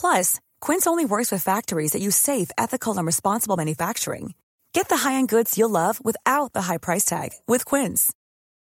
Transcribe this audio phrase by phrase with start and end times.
[0.00, 4.32] Plus, Quince only works with factories that use safe, ethical, and responsible manufacturing.
[4.72, 8.12] Get the high-end goods you'll love without the high price tag with Quince.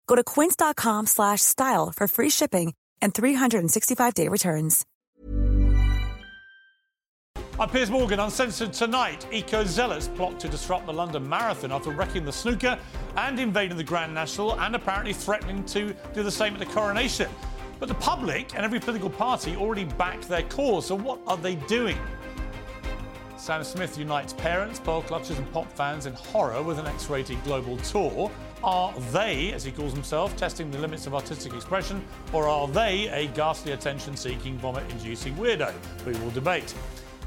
[0.06, 4.86] Go to quince.com slash style for free shipping and 365-day returns.
[7.58, 9.28] I'm Piers Morgan, uncensored tonight.
[9.30, 12.76] Eco zealots plot to disrupt the London Marathon after wrecking the snooker
[13.16, 17.30] and invading the Grand National and apparently threatening to do the same at the coronation.
[17.78, 21.54] But the public and every political party already backed their cause, so what are they
[21.54, 21.98] doing?
[23.36, 27.42] Sam Smith unites parents, pearl clutchers, and pop fans in horror with an X rated
[27.44, 28.30] global tour.
[28.62, 33.08] Are they, as he calls himself, testing the limits of artistic expression, or are they
[33.08, 35.74] a ghastly attention seeking, vomit inducing weirdo?
[36.06, 36.72] We will debate.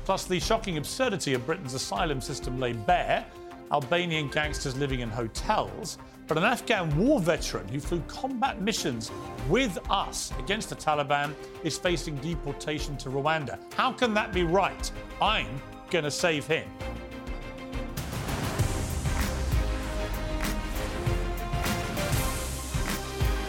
[0.05, 3.23] Plus, the shocking absurdity of Britain's asylum system lay bare,
[3.71, 9.11] Albanian gangsters living in hotels, but an Afghan war veteran who flew combat missions
[9.49, 13.59] with us against the Taliban is facing deportation to Rwanda.
[13.73, 14.91] How can that be right?
[15.21, 16.67] I'm going to save him.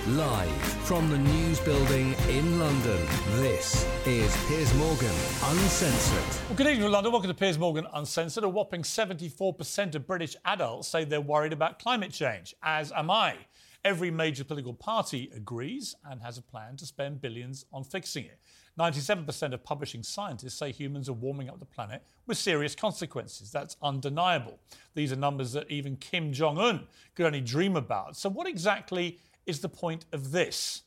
[0.08, 2.98] Live from the News Building in London,
[3.32, 5.14] this is Piers Morgan
[5.44, 6.42] Uncensored.
[6.48, 7.12] Well, good evening, London.
[7.12, 8.42] Welcome to Piers Morgan Uncensored.
[8.42, 13.36] A whopping 74% of British adults say they're worried about climate change, as am I.
[13.84, 18.38] Every major political party agrees and has a plan to spend billions on fixing it.
[18.80, 23.52] 97% of publishing scientists say humans are warming up the planet with serious consequences.
[23.52, 24.58] That's undeniable.
[24.94, 28.16] These are numbers that even Kim Jong un could only dream about.
[28.16, 29.18] So, what exactly
[29.48, 30.82] is the point of this?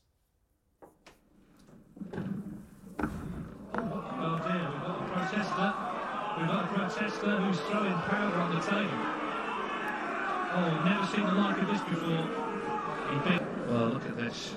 [3.73, 5.69] Oh dear, we've got a protester.
[6.37, 9.21] We've got a protester who's throwing powder on the table.
[10.53, 12.27] Oh, never seen the like of this before.
[13.67, 14.55] Well, look at this.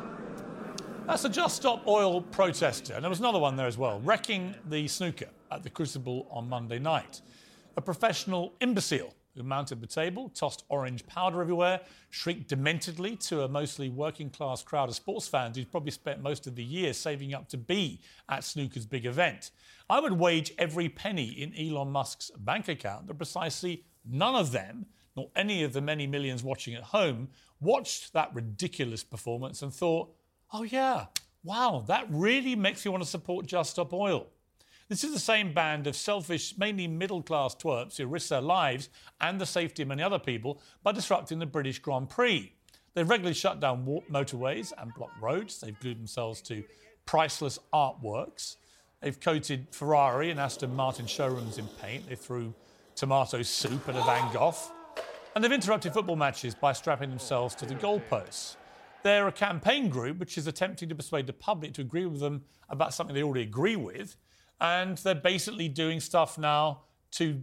[1.06, 2.94] That's a Just Stop Oil protester.
[2.94, 6.49] And there was another one there as well, wrecking the snooker at the Crucible on
[6.49, 7.21] Monday night.
[7.76, 11.81] A professional imbecile who mounted the table, tossed orange powder everywhere,
[12.11, 16.47] shrieked dementedly to a mostly working class crowd of sports fans who'd probably spent most
[16.47, 19.50] of the year saving up to be at snooker's big event.
[19.91, 24.87] I would wage every penny in Elon Musk's bank account that precisely none of them,
[25.17, 27.28] nor any of the many millions watching at home,
[27.61, 30.15] watched that ridiculous performance and thought,
[30.53, 31.06] oh yeah,
[31.43, 34.27] wow, that really makes me want to support Just Stop Oil.
[34.89, 38.91] This is the same band of selfish, mainly middle class twerps who risk their lives
[39.19, 42.53] and the safety of many other people by disrupting the British Grand Prix.
[42.93, 45.59] They've regularly shut down motorways and blocked roads.
[45.59, 46.62] They've glued themselves to
[47.06, 48.56] priceless artworks.
[49.00, 52.06] They've coated Ferrari and Aston Martin showrooms in paint.
[52.06, 52.55] They threw
[52.94, 54.55] tomato soup at a Van Gogh.
[55.34, 58.56] And they've interrupted football matches by strapping themselves to the goalposts.
[59.03, 62.44] They're a campaign group which is attempting to persuade the public to agree with them
[62.69, 64.17] about something they already agree with
[64.61, 66.83] and they're basically doing stuff now
[67.13, 67.41] to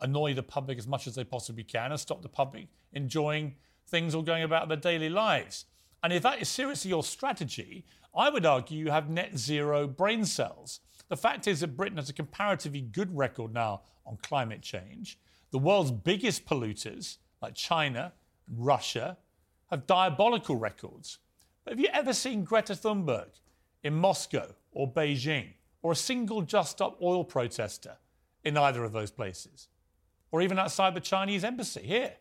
[0.00, 3.54] annoy the public as much as they possibly can and stop the public enjoying
[3.86, 5.66] things or going about their daily lives.
[6.02, 7.84] And if that is seriously your strategy,
[8.14, 10.80] I would argue you have net zero brain cells.
[11.08, 15.18] The fact is that Britain has a comparatively good record now on climate change.
[15.50, 18.12] The world's biggest polluters, like China
[18.48, 19.18] and Russia,
[19.70, 21.18] have diabolical records.
[21.64, 23.28] But have you ever seen Greta Thunberg
[23.84, 25.52] in Moscow or Beijing?
[25.82, 27.96] Or a single Just Stop Oil protester
[28.44, 29.68] in either of those places,
[30.30, 32.12] or even outside the Chinese embassy here.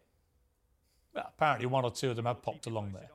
[1.13, 3.09] Well, apparently, one or two of them have popped along there.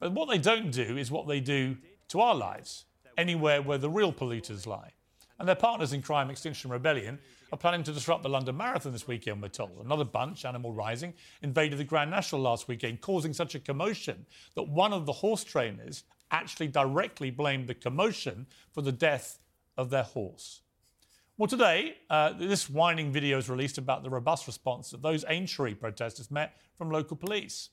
[0.00, 1.76] But what they don't do is what they do
[2.08, 2.84] to our lives,
[3.16, 4.92] anywhere where the real polluters lie.
[5.38, 7.18] And their partners in crime, Extinction Rebellion,
[7.52, 9.80] are planning to disrupt the London Marathon this weekend, we're told.
[9.84, 14.64] Another bunch, Animal Rising, invaded the Grand National last weekend, causing such a commotion that
[14.64, 19.38] one of the horse trainers actually directly blamed the commotion for the death
[19.76, 20.62] of their horse.
[21.38, 25.74] Well, today, uh, this whining video is released about the robust response that those Aintree
[25.74, 27.70] protesters met from local police.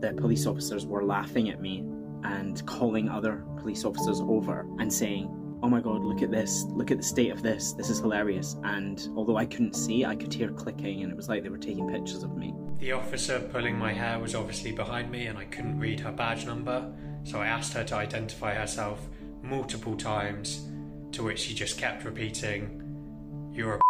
[0.00, 1.84] The police officers were laughing at me
[2.22, 6.92] and calling other police officers over and saying, Oh my god, look at this, look
[6.92, 8.54] at the state of this, this is hilarious.
[8.62, 11.58] And although I couldn't see, I could hear clicking, and it was like they were
[11.58, 12.54] taking pictures of me.
[12.78, 16.46] The officer pulling my hair was obviously behind me, and I couldn't read her badge
[16.46, 16.92] number,
[17.24, 19.06] so I asked her to identify herself
[19.42, 20.66] multiple times,
[21.12, 23.80] to which she just kept repeating, You're a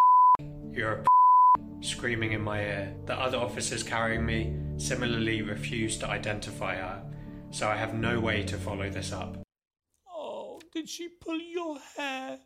[0.70, 1.04] you're a
[1.80, 2.94] screaming in my ear.
[3.06, 7.02] The other officers carrying me similarly refused to identify her,
[7.50, 9.38] so I have no way to follow this up.
[10.12, 12.38] Oh, did she pull your hair?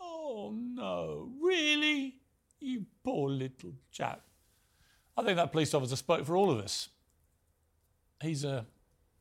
[0.00, 2.16] Oh no, really?
[2.60, 4.22] You poor little chap.
[5.16, 6.88] I think that police officer spoke for all of us.
[8.22, 8.66] He's a.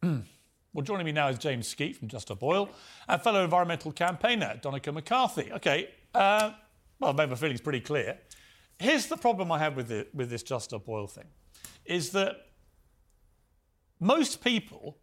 [0.74, 2.70] well, joining me now is James Skeet from Just Stop Oil
[3.08, 5.52] and fellow environmental campaigner Donnachadh McCarthy.
[5.54, 6.52] Okay, uh,
[7.00, 8.20] well, maybe my feeling's pretty clear.
[8.78, 11.26] Here's the problem I have with, it, with this Just Stop Oil thing
[11.86, 12.36] is that
[14.00, 15.00] most people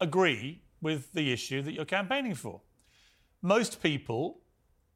[0.00, 2.62] agree with the issue that you're campaigning for.
[3.42, 4.40] Most people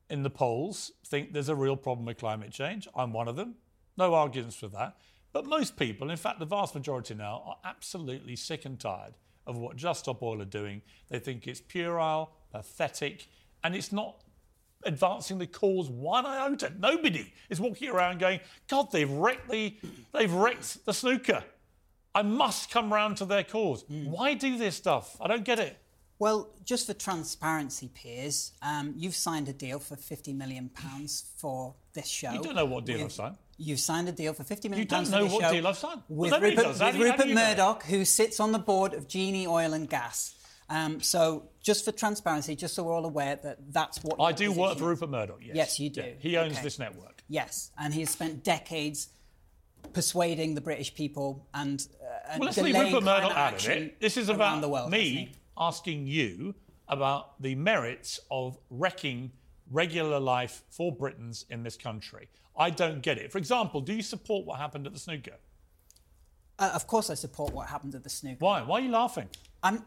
[0.09, 2.89] in the polls think there's a real problem with climate change.
[2.95, 3.57] I'm one of them.
[3.99, 4.97] No arguments with that.
[5.35, 9.15] But most people, in fact, the vast majority now, are absolutely sick and tired
[9.49, 10.83] of what Just Stop Oil are doing.
[11.09, 13.27] They think it's puerile, pathetic,
[13.65, 14.23] and it's not
[14.85, 16.73] advancing the cause one iota.
[16.79, 19.75] Nobody is walking around going, God, they've wrecked the,
[20.13, 21.43] they've wrecked the snooker.
[22.15, 23.85] I must come round to their cause.
[23.89, 25.17] Why do this stuff?
[25.21, 25.79] I don't get it.
[26.19, 30.69] Well, just for transparency, Piers, um, you've signed a deal for £50 million
[31.37, 32.33] for this show.
[32.33, 33.37] You don't know what deal I've signed.
[33.61, 36.03] You've signed a deal for £50 million You don't know what show deal I've signed.
[36.09, 37.41] Well, With nobody Rupert, with you- Rupert you know?
[37.43, 40.35] Murdoch, who sits on the board of Genie Oil and Gas.
[40.71, 44.21] Um, so, just for transparency, just so we're all aware that that's what.
[44.21, 44.85] I do work for.
[44.85, 45.57] Rupert Murdoch, yes.
[45.57, 46.03] Yes, you do.
[46.03, 46.63] Yeah, he owns Okay.
[46.63, 47.23] this network.
[47.29, 49.09] Yes, and he has spent decades
[49.93, 54.01] persuading the British people and, uh, and Well, let's leave Rupert Murdoch out of it.
[54.01, 56.55] This is about world, me asking you
[56.87, 59.33] about the merits of wrecking
[59.71, 62.29] regular life for Britons in this country.
[62.57, 63.31] I don't get it.
[63.31, 65.37] For example, do you support what happened at the snooker?
[66.59, 68.39] Uh, of course, I support what happened at the snooker.
[68.41, 68.63] Why?
[68.63, 69.29] Why are you laughing?
[69.63, 69.85] I'm.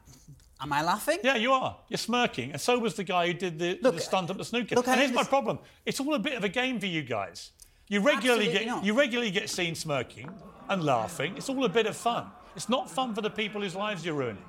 [0.62, 1.18] Am I laughing?
[1.24, 1.76] Yeah, you are.
[1.90, 2.52] You're smirking.
[2.52, 4.76] And so was the guy who did the, Look, the stunt at the snooker.
[4.76, 5.58] look, and here's my problem.
[5.88, 7.52] It's all a bit of a game for you guys.
[7.88, 8.86] You regularly Absolutely get not.
[8.86, 10.30] you regularly get seen smirking
[10.70, 11.36] and laughing.
[11.36, 12.28] It's all a bit of fun.
[12.56, 14.44] It's not fun for the people whose lives you're ruining.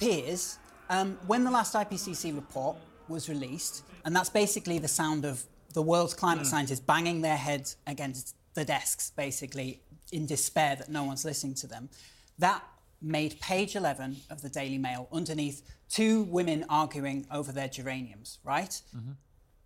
[0.00, 0.58] Piers,
[0.90, 2.76] um, when the last IPCC report
[3.08, 7.76] was released, and that's basically the sound of the world's climate scientists banging their heads
[7.86, 9.80] against the desks, basically
[10.12, 11.88] in despair that no one's listening to them,
[12.38, 12.62] that
[13.02, 18.80] made page 11 of the Daily Mail underneath two women arguing over their geraniums, right?
[18.96, 19.12] Mm-hmm.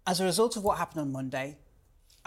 [0.06, 1.58] As a result of what happened on Monday,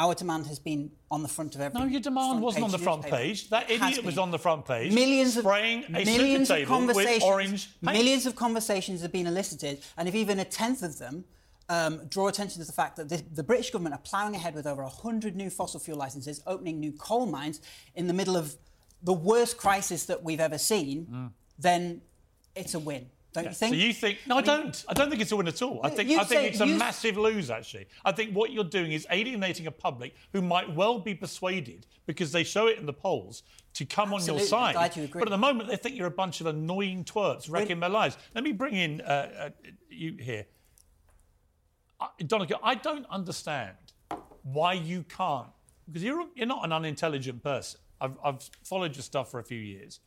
[0.02, 1.80] our demand has been on the front of every.
[1.80, 3.24] No, your demand wasn't on the front newspaper.
[3.24, 3.50] page.
[3.50, 4.92] That idiot was on the front page.
[4.94, 7.98] Millions of spraying a millions of table with conversations, orange paint.
[7.98, 11.24] millions of conversations have been elicited, and if even a tenth of them
[11.70, 14.66] um, draw attention to the fact that the, the British government are ploughing ahead with
[14.66, 17.62] over 100 new fossil fuel licenses, opening new coal mines
[17.96, 18.56] in the middle of
[19.04, 22.02] the worst crisis that we've ever seen, then
[22.56, 23.74] it's a win, don't you think?
[23.74, 24.20] So you think?
[24.28, 24.86] No, I, don't.
[24.90, 25.80] I don't think it's a win at all.
[25.84, 27.50] I think I think it's a massive lose.
[27.50, 31.88] Actually, I think what you're doing is alienating a public who might well be persuaded
[32.06, 33.44] because they show it in the polls
[33.76, 34.76] to come on your side.
[34.98, 35.20] You agree.
[35.20, 38.18] But at the moment, they think you're a bunch of annoying twerps wrecking their lives.
[38.36, 39.50] Let me bring in uh, uh,
[39.90, 40.46] you here,
[42.02, 42.60] uh, Donnachadh.
[42.62, 43.78] I don't understand
[44.44, 45.48] why you can't
[45.88, 47.80] because you're you're not an unintelligent person.
[48.02, 50.00] I've, I've followed your stuff for a few years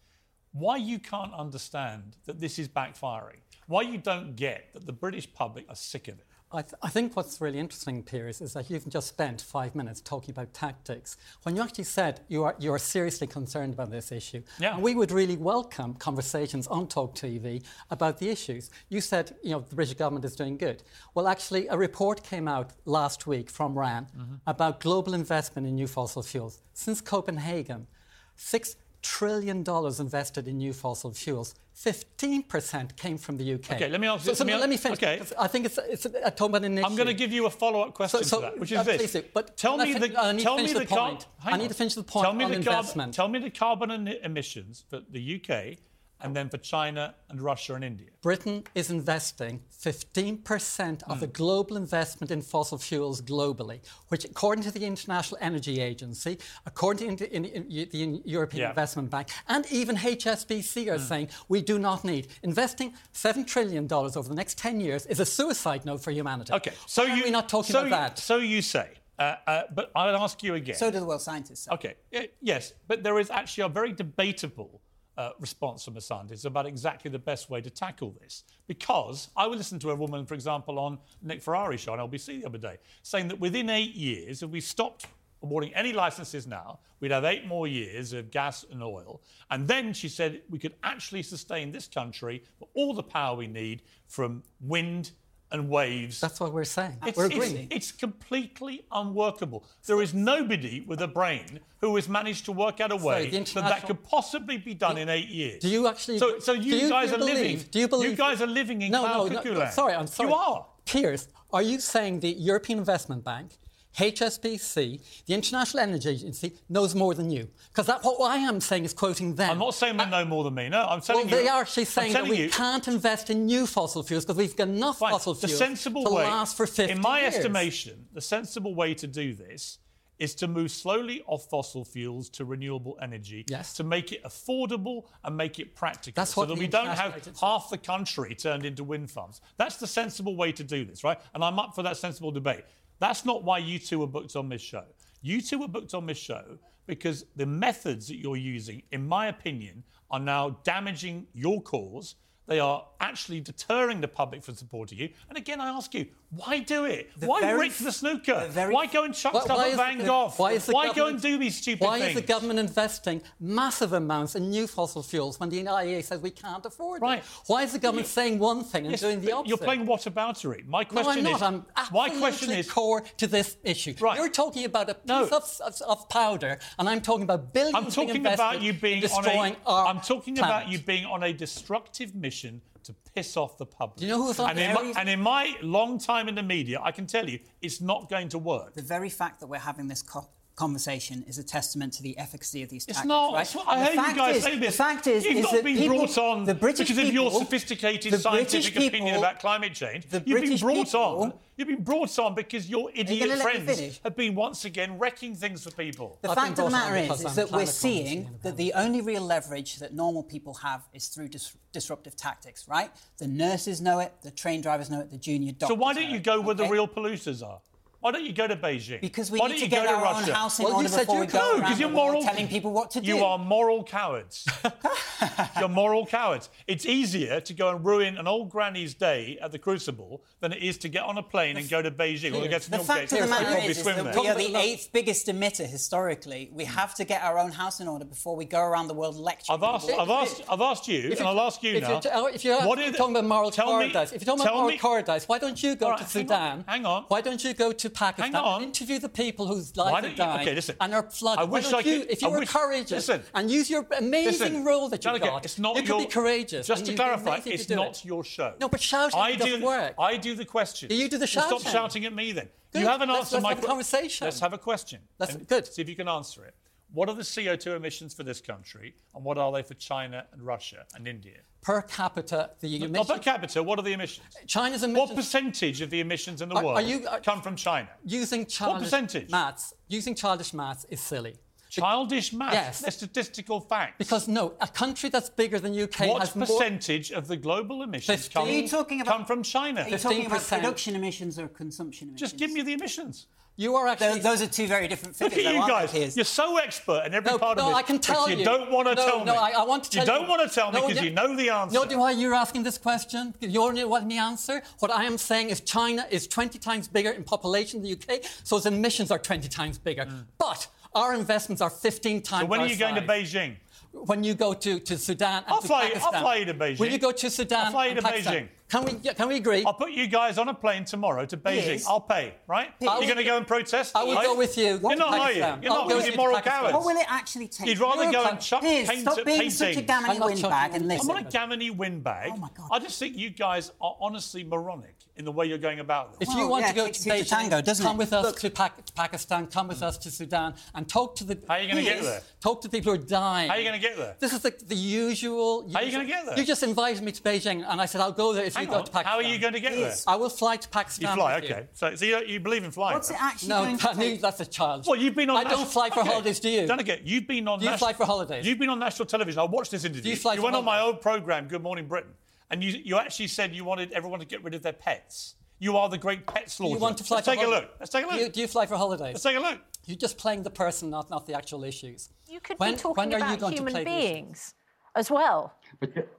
[0.55, 5.31] why you can't understand that this is backfiring, why you don't get that the British
[5.35, 6.27] public are sick of it.
[6.53, 10.01] I, th- I think what's really interesting, Piers, is that you've just spent five minutes
[10.01, 14.13] talking about tactics when you actually said you are, you are seriously concerned about this
[14.13, 14.41] issue.
[14.61, 14.75] Yeah.
[14.75, 18.71] And we would really welcome conversations on Talk TV about the issues.
[18.89, 20.85] You said, you know, the British government is doing good.
[21.15, 24.35] Well, actually, a report came out last week from RAN mm-hmm.
[24.47, 26.61] about global investment in new fossil fuels.
[26.73, 27.89] Since Copenhagen,
[28.37, 31.55] six trillion dollars invested in new fossil fuels.
[31.77, 33.73] 15% came from the UK.
[33.73, 34.99] Okay, let me ask So, you- so let me- let me finish.
[34.99, 35.21] okay.
[35.39, 36.87] I think it's, it's a Tom an issue.
[36.87, 38.83] I'm going to give you a follow-up question So- so- to that, which is uh,
[38.85, 39.13] this.
[39.13, 41.27] do, but tell me the I need to tell me the, the point.
[41.45, 43.13] I need to finish the point Tell me on the investment.
[43.15, 43.91] tell me the carbon
[44.31, 45.79] emissions for the UK,
[46.21, 48.09] and then for China and Russia and India.
[48.23, 51.21] Britain is investing 15% of Hmm.
[51.21, 57.17] the global investment in fossil fuels globally, which, according to the International Energy Agency, according
[57.17, 58.69] to in- in- in- the European Yeah.
[58.71, 62.29] Investment Bank, and even HSBC are saying we do not need.
[62.43, 66.53] Investing $7 trillion over the next 10 years is a suicide note for humanity.
[66.53, 68.19] Okay, so Why you are not talking so about you- that?
[68.19, 70.77] So you say, uh, uh, but I'll ask you again.
[70.77, 71.65] so do the world scientists.
[71.65, 71.71] say.
[71.73, 71.95] Okay,
[72.41, 74.81] yes, but there is actually a very debatable
[75.17, 78.45] uh, response from a scientist about exactly the best way to tackle this.
[78.67, 82.41] Because I would listen to a woman, for example, on Nick Ferrari's show on LBC
[82.41, 85.07] the other day, saying that within eight years, if we stopped
[85.43, 89.21] awarding any licenses now, we'd have eight more years of gas and oil.
[89.51, 93.47] And then she said we could actually sustain this country for all the power we
[93.47, 95.13] need from wind
[95.55, 96.21] and waves.
[96.21, 96.99] That's what we're saying.
[97.07, 97.69] It's, we're agreeing.
[97.71, 99.65] It's, completely unworkable.
[99.87, 103.39] There is nobody with a brain who has managed to work out a way the
[103.55, 105.63] that that could possibly be done in eight years.
[105.63, 106.19] Do you actually?
[106.19, 107.65] So, so you, you, guys do are believe, living.
[107.71, 108.11] Do you believe?
[108.11, 109.73] You guys are living in no, cloud no, cuckoo no, land.
[109.73, 110.29] Sorry, I'm sorry.
[110.29, 110.67] You are.
[110.85, 113.59] Piers, are you saying the European Investment Bank,
[113.97, 117.49] HSBC, the International Energy Agency knows more than you?
[117.69, 119.51] Because that's what I am saying is quoting them.
[119.51, 120.69] I'm not saying they uh, know more than me.
[120.69, 121.37] No, I'm Well, telling you.
[121.37, 124.57] they are actually saying that we you, can't invest in new fossil fuels because we've
[124.57, 125.13] got enough Fine.
[125.13, 126.91] fossil the fuels sensible to way, last for 50 years.
[126.97, 127.35] in my years.
[127.35, 129.79] estimation, the sensible way to do this
[130.19, 133.45] is to move slowly off fossil fuels to renewable energy.
[133.49, 133.75] Yes.
[133.75, 137.69] To make it affordable and make it practical, That's so that we don't have half
[137.69, 139.41] the country turned into wind farms.
[139.57, 141.19] That's the sensible way to do this, right?
[141.35, 142.65] And I'm up for that sensible debate.
[142.99, 144.85] That's not why you two were booked on this show.
[145.23, 149.29] You two were booked on this show because the methods that you're using, in my
[149.29, 152.17] opinion, are now damaging your cause.
[152.47, 155.09] They are actually deterring the public from supporting you.
[155.29, 157.11] And again, I ask you, why do it?
[157.19, 158.41] The why very- the snooker?
[158.47, 160.33] the very- why go and chuck Why- stuff why at Van Gogh?
[160.37, 162.03] Why, the go and do these stupid Why things?
[162.03, 166.21] Why is the government investing massive amounts in new fossil fuels when the IEA says
[166.21, 167.21] we can't afford Right.
[167.21, 167.25] it?
[167.47, 169.49] Why is the government saying one thing and Yes, doing the opposite?
[169.49, 170.67] You're playing whataboutery.
[170.67, 171.37] My question no, I'm not.
[171.37, 171.55] is, I'm
[171.93, 173.95] my absolutely question is, core to this issue.
[174.01, 174.19] Right.
[174.19, 175.25] You're talking about a piece No.
[175.25, 175.33] of,
[175.65, 179.23] of, of powder, and I'm talking about billions I'm talking about you being in on
[179.23, 179.69] destroying a.
[179.71, 183.99] our I'm talking about you being on a destructive mission to piss off the public.
[183.99, 186.43] Do you know who on and in, my, and in my long time in the
[186.43, 188.75] media, I can tell you, it's not going to work.
[188.75, 192.63] The very fact that we're having this co- conversation is a testament to the efficacy
[192.63, 193.09] of these It's tactics.
[193.09, 193.33] not.
[193.35, 193.43] Right?
[193.43, 194.77] It's what- I And the heard you guys is- say this.
[194.77, 197.13] The fact is, You've is not that been people, brought on the British because of
[197.15, 200.07] your sophisticated scientific British opinion about climate change.
[200.09, 201.33] the You've been brought people- on.
[201.57, 205.63] You've been brought on because your idiot let friends have been once again wrecking things
[205.63, 206.19] for people.
[206.23, 209.01] The I've fact of the matter because is, is that we're seeing that the only
[209.01, 212.91] real leverage that normal people have is through dis- disruptive tactics, right?
[213.19, 215.69] The nurses know it, the train drivers know it, the junior doctors.
[215.69, 217.61] So why don't know you it, go where the real polluters are?
[218.05, 219.01] Why don't you go to Beijing?
[219.01, 220.29] Because we why need to get go to our Russia?
[220.29, 222.23] own house in Well, you order said before we go around because you're world moral.
[222.23, 223.07] telling people what to do.
[223.07, 224.47] You are moral cowards.
[225.59, 226.51] you're moral cowards.
[226.67, 230.63] It's easier to go and ruin an old granny's day at the Crucible than it
[230.63, 232.77] is to get on a plane and go to Beijing or to get to The
[232.77, 235.27] New fact of the Here's- matter probably is, is that we are the eighth biggest
[235.29, 236.51] emitter historically.
[236.53, 239.17] We have to get our own house in order before we go around the world
[239.17, 239.57] lecturing.
[239.57, 239.89] I've asked.
[239.91, 241.91] I've asked, I've asked you, If and I'll ask you if now.
[241.93, 244.21] You're, t- oh, if you're what actually is- talking about moral tell me- cowardice, if
[244.21, 246.67] you're talking about moral me- cowardice, why don't you go to Sudan?
[246.69, 247.05] hang on.
[247.09, 248.63] Why don't you go to Pakistan Hang on.
[248.63, 250.77] interview the people whose lives are you- dying okay, listen.
[250.81, 251.41] and are flooded?
[251.41, 253.23] I wish I you, could- if you I were wish- courageous listen.
[253.35, 256.07] and use your amazing Listen, role that you've got, it's not you could your, be
[256.07, 256.67] courageous.
[256.67, 258.05] Just to clarify, to it's not it.
[258.05, 258.55] your show.
[258.61, 259.95] No, but shouting I doesn't do, work.
[259.99, 260.93] I do the questions.
[260.93, 261.73] You do the Well, Stop shouting.
[261.73, 262.49] shouting at me then.
[262.73, 262.81] Good.
[262.83, 264.25] You haven't Let's- answered let's my have a conversation.
[264.27, 265.01] Let's have a question.
[265.19, 265.67] That's good.
[265.73, 266.55] See if you can answer it.
[266.95, 270.41] What are the CO2 emissions for this country, and what are they for China and
[270.41, 271.39] Russia and India?
[271.61, 273.09] Per capita, the Not emissions.
[273.11, 273.63] per capita.
[273.65, 274.29] What are the emissions?
[274.47, 275.09] China's emissions.
[275.11, 277.89] What percentage of the emissions in the Are- are world you- are- come from China?
[278.05, 279.29] using childish percentage?
[279.31, 279.75] maths.
[279.89, 281.35] Using childish maths is silly.
[281.69, 282.55] Childish maths.
[282.55, 282.81] Yes.
[282.83, 283.97] They're statistical facts.
[283.99, 286.47] Because no, a country that's bigger than UK what has more.
[286.47, 289.81] percentage of the global emissions come, Are you talking about- come from China?
[289.83, 292.21] Are you talking about production emissions or consumption emissions?
[292.31, 293.27] Just give me the emissions.
[293.57, 294.19] You are actually.
[294.19, 295.93] Those, those are two very different Look at you guys.
[295.93, 297.77] they, You're so expert in every no, part no, of this.
[297.77, 298.39] I can tell you.
[298.39, 298.45] you.
[298.45, 299.25] don't want to no, tell me.
[299.27, 300.19] No, I, I want to tell you you.
[300.19, 301.03] don't want to tell me because yeah.
[301.03, 301.75] you know the answer.
[301.75, 303.33] No, do why you're asking this question?
[303.41, 304.61] You already want me answer.
[304.81, 308.25] What I am saying is China is 20 times bigger in population than the UK,
[308.43, 310.09] so its emissions are 20 times bigger.
[310.39, 312.43] But our investments are 15 times.
[312.43, 312.47] Mm.
[312.47, 313.03] so when are our you going to.
[313.03, 313.57] Beijing?
[313.93, 316.23] When you go to, to Sudan and I'll fly you- I'll Pakistan.
[316.23, 316.79] fly you to Beijing.
[316.81, 318.35] Will you go to Sudan I'll fly you and to Pakistan?
[318.35, 318.49] Beijing.
[318.75, 319.63] Can we, yeah, can we agree?
[319.65, 321.63] I'll put you guys on a plane tomorrow to Beijing.
[321.63, 321.87] Piers.
[321.87, 322.77] I'll pay, right?
[322.81, 322.91] Piers.
[322.99, 323.97] You're going to go and protest?
[323.97, 324.39] I will go you?
[324.39, 325.39] with you You're not, are you?
[325.39, 326.61] You're I'll not go with with your you to moral Pakistan.
[326.61, 326.75] cowards.
[326.75, 327.69] What will it actually take?
[327.69, 329.87] You'd rather go and chuck Piers, paint stop at being such a painting.
[329.87, 331.09] gammon I'm not windbag and listen.
[331.09, 332.33] I'm on a gammony windbag.
[332.35, 332.69] Oh, my God.
[332.73, 336.29] I just think you guys are honestly moronic in the way you're going about this.
[336.29, 337.99] If you want yeah, to go to two Beijing, tango, doesn't come it?
[337.99, 338.41] with us Look.
[338.41, 341.39] to, Pak- Pakistan, come with us to Sudan, and talk to the.
[341.47, 342.23] How are you gonna get there?
[342.41, 343.49] Talk to people who are dying.
[343.49, 344.17] How are you going to get there?
[344.19, 345.71] This is the, the usual.
[345.73, 346.37] How are you gonna get there?
[346.37, 348.79] You just invited me to Beijing, and I said I'll go there if Hang go
[348.81, 348.85] on.
[348.85, 349.11] to Pakistan.
[349.13, 349.95] How are you going to get there?
[350.07, 351.09] I will fly to Pakistan.
[351.11, 351.67] You fly, with okay.
[351.73, 352.95] So, so you, you believe in flying?
[352.95, 354.21] What's it actually No, going to that- take?
[354.21, 354.87] that's a child.
[354.87, 355.47] Well, you've been on.
[355.47, 356.09] I don't fly for okay.
[356.11, 356.67] holidays, do you?
[356.67, 357.59] Delegate, you've been on.
[357.59, 358.47] Do you national- fly for holidays?
[358.47, 359.41] You've been on national television.
[359.41, 360.03] I watched this interview.
[360.03, 362.13] Do you fly for went on my old program, Good Morning Britain,
[362.51, 365.35] and you you actually said you wanted everyone to get rid of their pets.
[365.61, 366.77] You are the great pet Do slaughterer.
[366.77, 367.71] you want to fly Let's for take a look.
[367.79, 368.17] Let's take a look.
[368.17, 369.15] Do you, do you fly for holidays?
[369.15, 369.61] Let's take a look.
[369.87, 372.11] You're just playing the person, not, not the actual issues.
[372.29, 373.95] You could when, be talking when are you about going human play issues?
[373.95, 374.55] beings.
[374.95, 375.55] As well.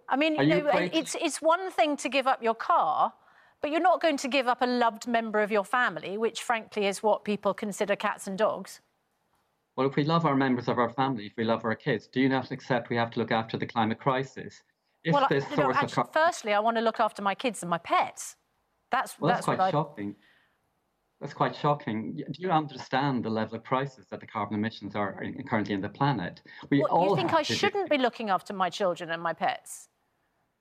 [0.10, 3.14] I mean, you know, it's it's one thing to give up your car,
[3.62, 6.86] but you're not going to give up a loved member of your family, which frankly
[6.86, 8.82] is what people consider cats and dogs.
[9.76, 12.22] Well, if we love our members of our family, if we love our kids, do
[12.22, 14.64] you not accept we have to look after the climate crisis?
[15.04, 17.00] If well, I- this you know, source of actually, car- firstly, I want to look
[17.00, 18.38] after my kids and my pets.
[18.92, 20.14] That's well, that's, what quite I.
[21.16, 21.28] shocking.
[21.28, 22.16] That's quite shocking.
[22.16, 25.90] Do you understand the level of crisis that the carbon emissions are currently in the
[25.90, 26.42] planet?
[26.70, 29.90] We What, all you think I shouldn't be looking after my children and my pets?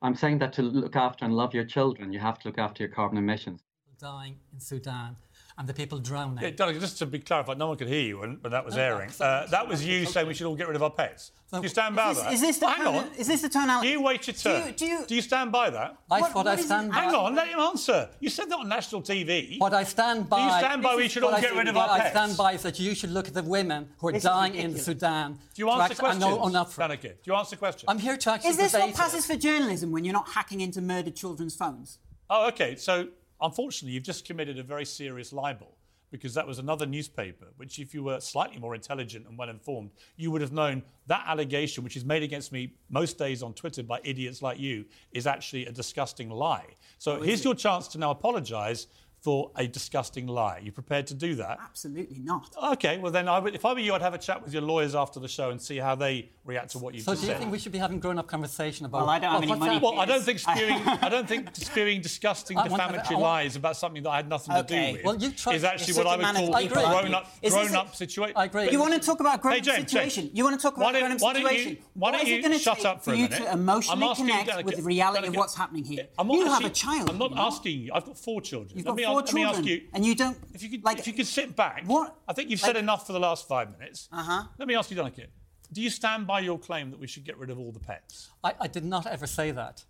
[0.02, 2.82] I'm saying that to look after and love your children, you have to look after
[2.82, 3.62] your carbon emissions.
[3.98, 5.16] dying in Sudan
[5.56, 6.42] and the people drowning.
[6.42, 8.74] Yeah, Donald, just to be clarified, no one could hear you when, when that was
[8.74, 9.10] No, no, airing.
[9.20, 11.30] Uh, that was you saying we should all get rid of our pets.
[11.52, 12.32] Do you stand by Is this- that?
[12.32, 13.10] is this the Hang tone- on.
[13.16, 13.88] is this the tonality?
[13.90, 15.96] You wait your Do you- do you- do you stand by that?
[16.10, 18.10] I What- thought I what is it- stand by- Hang on, let him answer.
[18.18, 19.58] You said that on national TV.
[19.58, 20.38] What I stand by.
[20.38, 22.08] Do you stand by we should all I- get rid of our I pets?
[22.08, 24.56] I stand by is that you should look at the women who are This dying
[24.56, 24.76] in.
[24.76, 25.34] Sudan.
[25.34, 26.24] Do you answer act- questions?
[26.24, 26.74] I know enough.
[26.74, 27.84] Donnachadh, do you answer questions?
[27.86, 30.80] I'm here to actually Is this what passes for journalism when you're not hacking into
[30.80, 31.98] murdered children's phones?
[32.28, 32.74] Oh, okay.
[32.74, 33.08] So,
[33.44, 35.76] unfortunately, you've just committed a very serious libel
[36.10, 39.90] because that was another newspaper, which, if you were slightly more intelligent and well informed,
[40.16, 43.82] you would have known that allegation, which is made against me most days on Twitter
[43.82, 46.66] by idiots like you, is actually a disgusting lie.
[46.98, 47.44] So, here's it?
[47.44, 48.86] your chance to now apologise
[49.24, 50.60] for a disgusting lie.
[50.62, 51.56] You prepared to do that?
[51.58, 52.54] Absolutely not.
[52.74, 54.60] Okay, well then, I would, if I were you, I'd have a chat with your
[54.60, 57.16] lawyers after the show and see how they react to what you've said.
[57.16, 58.98] So do you think we should be having grown-up conversation about?
[59.00, 59.82] Well, I don't have any money that?
[59.82, 60.74] Well, I don't think spewing.
[60.86, 64.54] I don't think spewing disgusting, I defamatory want- lies about something that I had nothing
[64.54, 66.58] to do with Well, you tried- is actually what I would man of call the
[66.58, 67.00] a people, aren't you?
[67.00, 68.36] grown-up, Is this a- grown-up situation.
[68.36, 68.70] I agree.
[68.70, 70.24] You want to talk about grown-up James, situation?
[70.24, 71.78] James, You want to talk about grown-up why don't you- situation?
[71.94, 73.38] why don't you shut up for a you minute?
[73.38, 76.08] to emotionally I'm asking you, connect with the reality of what's happening here?
[76.18, 77.08] I'm not you have asking- a child.
[77.08, 77.90] I'm not you asking you.
[77.94, 78.82] I've got four children.
[78.84, 79.82] Let me, four let me ask you.
[79.94, 80.36] and you don't.
[80.54, 81.82] If you could, like, if you could sit back.
[81.86, 82.16] What?
[82.28, 84.08] I think you've Like- said enough for the last five minutes.
[84.12, 84.42] Uh huh.
[84.58, 85.28] Let me ask you, Donnachadh.
[85.72, 88.28] Do you stand by your claim that we should get rid of all the pets?
[88.44, 89.84] I, I did not ever say that.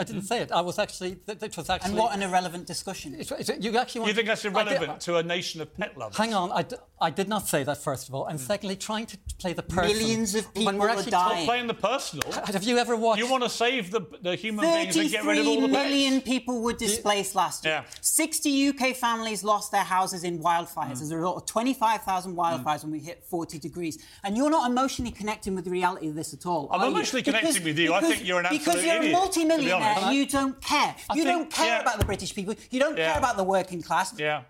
[0.00, 0.52] I didn't say it.
[0.52, 1.12] I was actually.
[1.26, 1.90] It that was actually.
[1.90, 3.14] And what an irrelevant discussion.
[3.14, 5.74] It's- it's- you actually want You think that's I did- irrelevant to a nation of
[5.74, 6.16] pet lovers?
[6.16, 8.46] Hang on, I, d- I did not say that first of all, and hmm.
[8.46, 9.96] secondly, trying to play the person.
[9.96, 11.46] Millions of people when people we're are actually dying.
[11.46, 12.32] Playing the personal.
[12.32, 13.20] Have you ever watched?
[13.20, 15.74] You want to save the, the human beings and get rid of all 33 the
[15.74, 15.90] pets?
[15.90, 17.84] million people were displaced last year.
[17.84, 17.98] Yeah.
[18.00, 21.02] 60 UK families lost their houses in wildfires hmm.
[21.04, 22.38] as a result of 25,000 hmm.
[22.38, 24.04] wildfires when we hit 40 degrees.
[24.24, 26.68] And you're not emotionally connecting with the reality of this at all.
[26.72, 26.92] I'm are you?
[26.92, 27.92] emotionally connecting with you.
[27.92, 30.60] I think you're an absolute Because you're idiot, a to be multi-millionaire and you don't
[30.60, 30.94] care.
[31.08, 31.80] I you think- don't care yeah.
[31.80, 32.54] about the British people.
[32.70, 33.12] You don't Yeah.
[33.12, 34.14] care about the working class.
[34.18, 34.42] Yeah.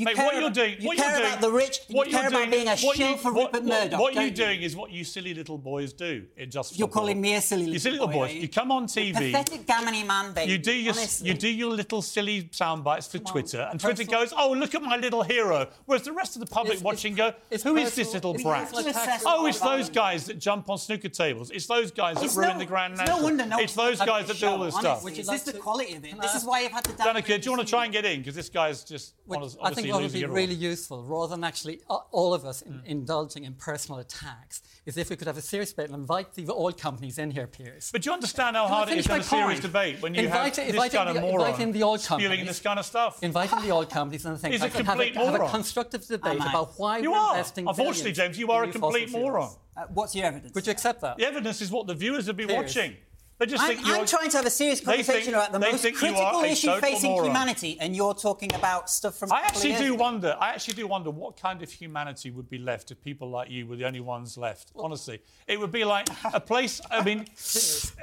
[0.00, 1.80] You Mate, care what you're about- doing, you what care you're about doing, the rich,
[1.88, 3.64] you what care you're about doing- being a what shill you- for what- Rupert what-
[3.84, 4.36] Murdoch, What don't you're you?
[4.56, 6.24] doing is what you silly little boys do.
[6.36, 7.02] It just You're football.
[7.02, 8.34] calling me a silly You little silly little boy, boys.
[8.34, 8.40] you?
[8.40, 9.32] You come on TV.
[9.32, 10.52] Pathetic gammony man, baby.
[10.52, 11.28] You do your honestly.
[11.28, 14.82] you do your little silly sound bites for Twitter, and Twitter goes, "Oh, look at
[14.82, 17.94] my little hero," whereas the rest of the public It's- watching go, it's "Who is
[17.94, 18.94] this little brat?" personal.
[19.26, 21.50] Oh, it's those guys that jump on snooker tables.
[21.50, 23.22] It's those guys that ruin the Grand it's no National.
[23.24, 25.04] wonder it's those guys that do all this stuff.
[25.04, 26.18] Would you Is this the quality of it?
[26.22, 28.20] This is why you've had to Donnachadh, do you want to try and get in?
[28.20, 31.30] Because this guy's just Which honest- I obviously think what would be really useful, rather
[31.34, 35.26] than actually uh, all of us in, indulging in personal attacks, is if we could
[35.26, 37.90] have a serious debate and invite the oil companies in here, Piers.
[37.92, 39.62] But do you understand how Can hard it is to have a serious point?
[39.62, 42.44] debate when you Invite- have this invite kind of moron invite in the oil spewing
[42.46, 43.22] this kind of stuff?
[43.22, 45.50] Inviting the oil companies and the things He's like that, have, complete have a moron.
[45.50, 47.36] constructive debate about why You we're are.
[47.36, 47.66] investing.
[47.68, 49.50] Unfortunately, James, you are a complete moron.
[49.76, 50.54] Uh, what's your evidence?
[50.54, 51.16] Would you accept that?
[51.16, 52.74] The evidence is what the viewers have been Piers.
[52.74, 52.96] watching.
[53.40, 53.88] They just I'm, think.
[53.88, 57.12] I'm trying to have a serious conversation think- about the most are critical issue facing
[57.12, 57.26] moron.
[57.30, 59.32] humanity, and you're talking about stuff from.
[59.32, 60.02] I actually do ago.
[60.02, 60.36] wonder.
[60.38, 63.66] I actually do wonder what kind of humanity would be left if people like you
[63.66, 64.72] were the only ones left.
[64.76, 66.82] Honestly, it would be like a place.
[66.90, 67.24] I mean,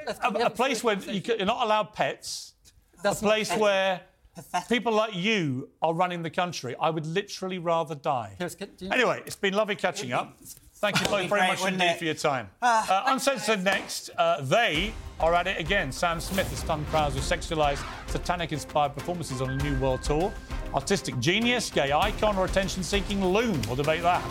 [0.08, 2.54] a, a place where you you're not allowed pets.
[3.04, 4.00] That's a place where
[4.34, 4.68] Pathetic.
[4.68, 6.74] people like you are running the country.
[6.80, 8.36] I would literally rather die.
[8.90, 10.36] Anyway, it's been lovely catching up.
[10.80, 11.98] Thank you both very much indeed it?
[11.98, 12.48] for your time.
[12.62, 15.90] Uh, uncensored next, uh, they are at it again.
[15.90, 20.32] Sam Smith has stunned crowds with sexualised, satanic-inspired performances on a new world tour.
[20.74, 23.60] Artistic genius, gay icon, or attention-seeking loon?
[23.62, 24.22] We'll debate that.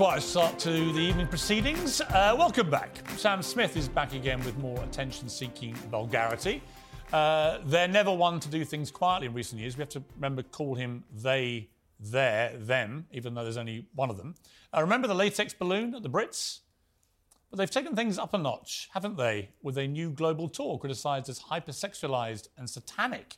[0.00, 2.00] Was a start to the evening proceedings.
[2.00, 3.06] Uh, welcome back.
[3.18, 6.62] Sam Smith is back again with more attention seeking vulgarity.
[7.12, 9.76] Uh, they're never one to do things quietly in recent years.
[9.76, 14.16] We have to remember call him they, their, them, even though there's only one of
[14.16, 14.36] them.
[14.74, 16.60] Uh, remember the latex balloon at the Brits?
[17.50, 21.28] But they've taken things up a notch, haven't they, with a new global tour criticised
[21.28, 23.36] as hypersexualised and satanic.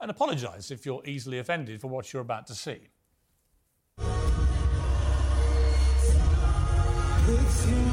[0.00, 2.82] And apologise if you're easily offended for what you're about to see.
[7.26, 7.83] Yeah,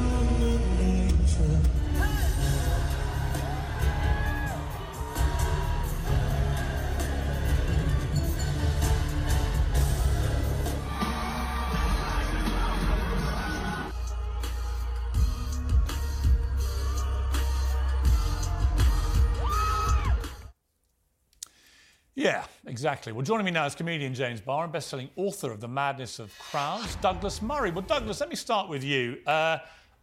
[22.72, 23.12] exactly.
[23.12, 26.36] Well, joining me now is comedian James Barr and best-selling author of The Madness of
[26.38, 27.70] Crowds, Douglas Murray.
[27.70, 29.18] Well, Douglas, let me start with you.
[29.26, 29.58] Uh,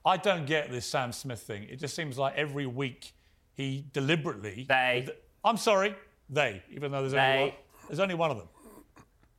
[0.06, 1.64] I don't get this Sam Smith thing.
[1.64, 3.12] It just seems like every week
[3.56, 4.66] he deliberately.
[4.70, 5.10] They.
[5.44, 5.96] I'm sorry,
[6.30, 6.62] they.
[6.72, 7.44] Even though there's only They.
[7.46, 7.52] one,
[7.88, 8.48] there's only one of them.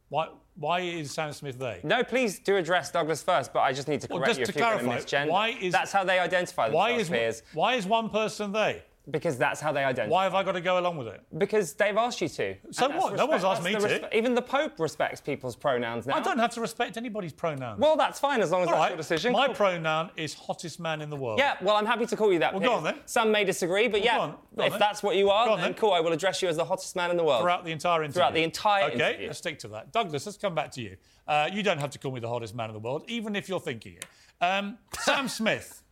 [0.09, 0.29] Why?
[0.57, 1.81] Why is Sam Smith they?
[1.85, 4.47] No, please do address Douglas first, but I just need to Well, correct just you
[4.47, 5.31] to if you're going clarify, to misgender.
[5.31, 7.43] why is- That's how they identify Why themselves, is Piers.
[7.55, 8.83] why is one person they?
[9.11, 10.13] Because that's how they identify.
[10.13, 11.23] Why have I got to go along with it?
[11.39, 12.55] Because they've asked you to.
[12.71, 13.17] So what?
[13.17, 13.79] No one's asked me to.
[13.79, 16.15] respe- Even the Pope respects people's pronouns now.
[16.17, 17.81] I don't have to respect anybody's pronouns.
[17.81, 19.33] Well, that's fine as long as All that's right, your decision.
[19.33, 19.55] My Cool.
[19.57, 21.39] pronoun is hottest man in the world.
[21.39, 22.53] Yeah, well, I'm happy to call you that.
[22.53, 22.97] Well, go on then.
[23.07, 24.79] Some may disagree, but Well, yeah, go on, go on if then.
[24.81, 25.75] that's what you are, Go on then, then.
[25.81, 25.93] cool.
[25.93, 27.43] I will address you as the hottest man in the world.
[27.43, 28.15] Throughout the entire interview.
[28.21, 29.27] Throughout the entire okay, interview.
[29.29, 29.93] let's stick to that.
[29.93, 30.97] Douglas, let's come back to you.
[31.27, 33.49] Uh, you don't have to call me the hottest man in the world, even if
[33.49, 34.05] you're thinking it.
[34.41, 35.83] Um, Sam Smith.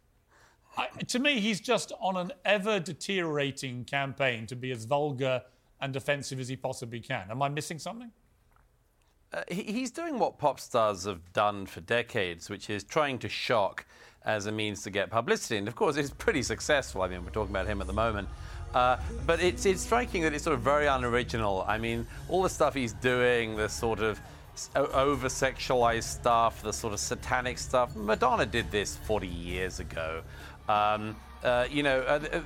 [0.78, 5.42] I, to me, he's just on an ever deteriorating campaign to be as vulgar
[5.80, 7.30] and offensive as he possibly can.
[7.30, 8.10] Am I missing something?
[9.32, 13.28] Uh, he- he's doing what pop stars have done for decades, which is trying to
[13.28, 13.84] shock
[14.24, 15.56] as a means to get publicity.
[15.56, 17.02] And of course, it's pretty successful.
[17.02, 18.28] I mean, we're talking about him at the moment.
[18.74, 21.64] Uh, but it's, it's striking that it's sort of very unoriginal.
[21.66, 24.20] I mean, all the stuff he's doing, the sort of
[24.74, 27.94] over sexualized stuff, the sort of satanic stuff.
[27.94, 30.22] Madonna did this 40 years ago.
[30.68, 32.40] Um, uh, you know, uh, uh,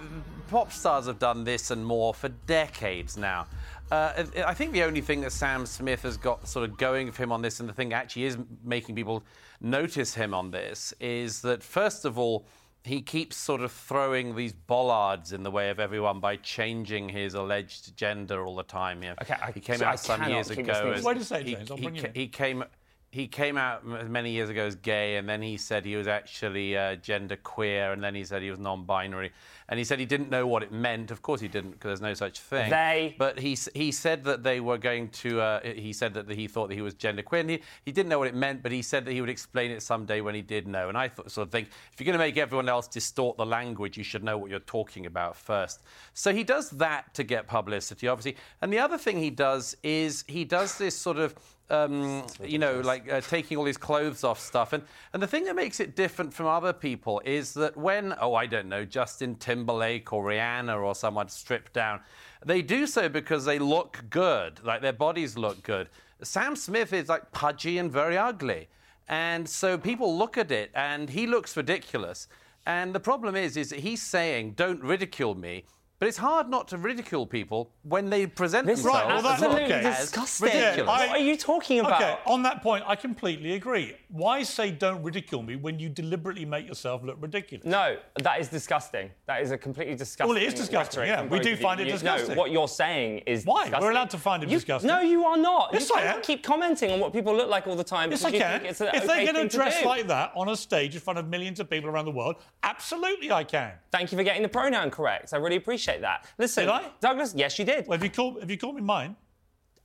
[0.48, 3.46] pop stars have done this and more for decades now.
[3.90, 7.22] Uh, I think the only thing that Sam Smith has got sort of going for
[7.22, 9.22] him on this, and the thing that actually is making people
[9.60, 12.46] notice him on this, is that first of all,
[12.84, 17.34] he keeps sort of throwing these bollards in the way of everyone by changing his
[17.34, 19.02] alleged gender all the time.
[19.02, 20.62] You know, Okay, I- he came so I out some years ago.
[20.62, 22.12] listening as- to Wait a second, he- James, I'll he bring you in.
[22.14, 22.64] he came
[23.12, 26.76] he came out many years ago as gay, and then he said he was actually
[26.76, 29.30] uh, gender queer, and then he said he was non-binary,
[29.68, 31.10] and he said he didn't know what it meant.
[31.10, 32.70] Of course, he didn't, because there's no such thing.
[32.70, 35.40] They- But he he said that they were going to.
[35.42, 38.08] Uh, he said that he thought that he was gender queer, and he, he didn't
[38.08, 40.40] know what it meant, but he said that he would explain it someday when he
[40.42, 40.88] did know.
[40.88, 43.44] And I th- sort of think if you're going to make everyone else distort the
[43.46, 45.82] language, you should know what you're talking about first.
[46.14, 48.36] So he does that to get publicity, obviously.
[48.62, 51.34] And the other thing he does is he does this sort of
[51.72, 54.72] um, you know, like uh, taking all his clothes off stuff.
[54.72, 58.34] And, and the thing that makes it different from other people is that when, oh,
[58.34, 62.00] I don't know, Justin Timberlake or Rihanna or someone stripped down,
[62.44, 65.88] they do so because they look good, like their bodies look good.
[66.22, 68.68] Sam Smith is like pudgy and very ugly.
[69.08, 72.28] And so people look at it and he looks ridiculous.
[72.66, 75.64] And the problem is, is that he's saying, don't ridicule me.
[76.02, 79.32] But it's hard not to ridicule people when they present This themselves Right, well, that-
[79.34, 79.82] absolutely okay.
[79.82, 80.46] disgusting.
[80.48, 80.88] ridiculous.
[80.88, 82.02] What are you talking about?
[82.02, 83.94] Okay, on that point, I completely agree.
[84.08, 87.64] Why say don't ridicule me when you deliberately make yourself look ridiculous?
[87.64, 89.12] No, that is disgusting.
[89.28, 90.26] That is a completely disgusting.
[90.34, 91.22] Well, it is disgusting, yeah.
[91.24, 91.84] We do find you.
[91.84, 92.34] it You- disgusting.
[92.34, 93.70] No, what you're saying is Why?
[93.80, 94.88] We're allowed to find it You- disgusting.
[94.88, 95.70] No, you are not.
[95.72, 96.22] Yes, you I can't am.
[96.22, 98.10] keep commenting on what people look like all the time.
[98.10, 98.58] Yes, I you can.
[98.58, 101.00] think it's an If okay they're going to dress like that on a stage in
[101.00, 103.74] front of millions of people around the world, absolutely I can.
[103.92, 105.32] Thank you for getting the pronoun correct.
[105.32, 106.26] I really appreciate that.
[106.38, 106.90] Listen, Did I?
[107.00, 107.86] Douglas, yes, you did.
[107.86, 109.16] Well, have you called, have you called me mine?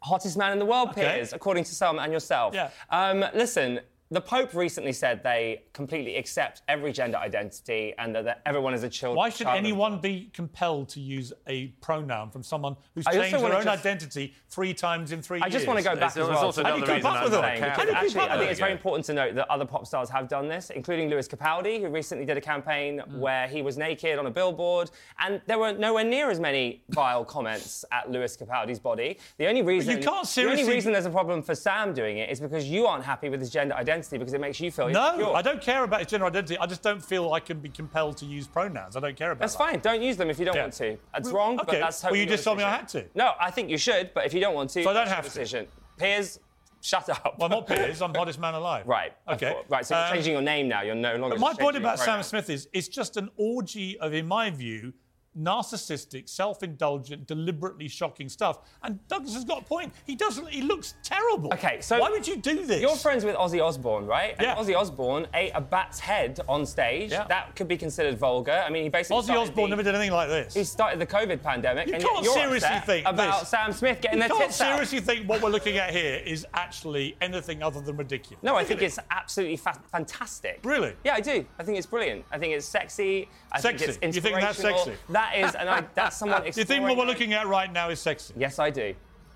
[0.02, 1.02] Hottest man in the world, Okay.
[1.16, 2.54] Piers, according to some and yourself.
[2.54, 2.70] Yeah.
[2.90, 8.42] Um, listen, the Pope recently said they completely accept every gender identity and that, that
[8.46, 9.18] everyone is a child.
[9.18, 13.12] Why should child of anyone be compelled to use a pronoun from someone who's I
[13.14, 15.56] changed their own just- identity three times in three I years?
[15.56, 16.46] I just want to go back There's as well.
[16.46, 17.42] also to- another How do you reason keep up I'm with them?
[17.42, 19.52] saying, How do you keep actually, up I think it's very important to note that
[19.52, 23.20] other pop stars have done this, including Lewis Capaldi, who recently did a campaign Mm.
[23.20, 24.90] where he was naked on a billboard,
[25.20, 29.18] and there were nowhere near as many vile comments at Lewis Capaldi's body.
[29.38, 30.56] The only reason you can't seriously...
[30.56, 33.28] the only reason there's a problem for Sam doing it is because you aren't happy
[33.28, 35.34] with his gender identity because it makes you feel No, insecure.
[35.36, 36.58] I don't care about his gender identity.
[36.58, 38.96] I just don't feel I can be compelled to use pronouns.
[38.96, 39.72] I don't care about That's that.
[39.72, 39.80] fine.
[39.80, 40.62] Don't use them if you don't Yeah.
[40.64, 40.98] want to.
[41.14, 41.80] That's wrong, but okay.
[41.80, 43.06] that's Well, you just told me I had to.
[43.16, 45.24] No, I think you should, but if you don't want to, So I don't have
[45.26, 45.30] to.
[45.30, 45.68] decision.
[45.98, 46.40] Piers,
[46.82, 47.36] shut up.
[47.38, 48.02] Well, I'm not Piers.
[48.02, 48.88] I'm hottest man alive.
[48.88, 49.14] Right.
[49.28, 49.56] Okay.
[49.70, 49.86] Right.
[49.86, 50.82] So you're Um, changing your name now.
[50.84, 51.36] You're no longer.
[51.38, 52.22] But my point about Sam.
[52.24, 54.94] Smith is it's just an orgy of, in my view,
[55.38, 58.60] narcissistic, self-indulgent, deliberately shocking stuff.
[58.84, 59.94] And Douglas has got a point.
[60.06, 60.50] He doesn't.
[60.50, 61.54] He looks terrible.
[61.54, 62.82] Okay, so why would you do this?
[62.82, 64.34] You're friends with Ozzy Osbourne, right?
[64.38, 64.56] And Yeah.
[64.56, 67.12] Ozzy Osbourne ate a bat's head on stage.
[67.12, 67.26] Yeah.
[67.28, 68.64] That could be considered vulgar.
[68.66, 69.22] I mean, he basically.
[69.22, 70.54] Ozzy Osbourne the- never did anything like this.
[70.54, 71.88] He started the COVID pandemic.
[71.88, 73.50] You and can't you're seriously think about this.
[73.50, 74.74] Sam Smith getting you their tits out.
[74.74, 78.42] seriously think what we're looking at here is actually anything other than ridiculous.
[78.44, 78.86] No, I think it.
[78.86, 80.60] it's absolutely fa- fantastic.
[80.64, 80.94] Really?
[81.04, 81.46] Yeah, I do.
[81.60, 82.26] I think it's brilliant.
[82.32, 83.30] I think it's sexy.
[83.52, 83.86] I Sexy.
[83.86, 84.94] think it's You think that's sexy?
[85.10, 86.44] That is, and I, that's someone.
[86.44, 88.34] Do you think what we're looking at right now is sexy?
[88.38, 88.94] Yes, I do.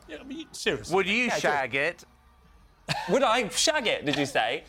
[0.07, 0.95] Yeah, I mean, seriously.
[0.95, 2.03] Would you Yeah, shag it?
[3.09, 4.05] Would I shag it?
[4.05, 4.63] Did you say?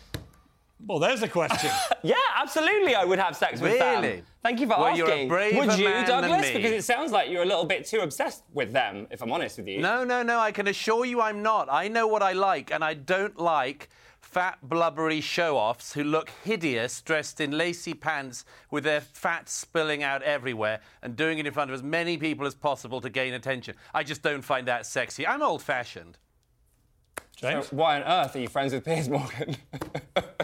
[0.85, 1.70] Well, there's a question.
[2.02, 4.02] yeah, absolutely, I would have sex with Sam.
[4.02, 4.22] Really?
[4.42, 5.28] Thank you for Well, you're a asking.
[5.28, 6.42] braver would you, man than Douglas?
[6.48, 6.54] me.
[6.54, 9.58] Because it sounds like you're a little bit too obsessed with them, if I'm honest
[9.58, 9.80] with you.
[9.80, 10.40] No, no, no.
[10.40, 11.68] I can assure you I'm not.
[11.70, 13.88] I know what I like, and I don't like
[14.33, 20.03] fat, blubbery show offs who look hideous dressed in lacy pants with their fat spilling
[20.03, 23.35] out everywhere and doing it in front of as many people as possible to gain
[23.35, 23.75] attention.
[23.92, 25.27] I just don't find that sexy.
[25.27, 26.16] I'm old fashioned.
[27.37, 29.57] So why on earth are you friends with Piers Morgan?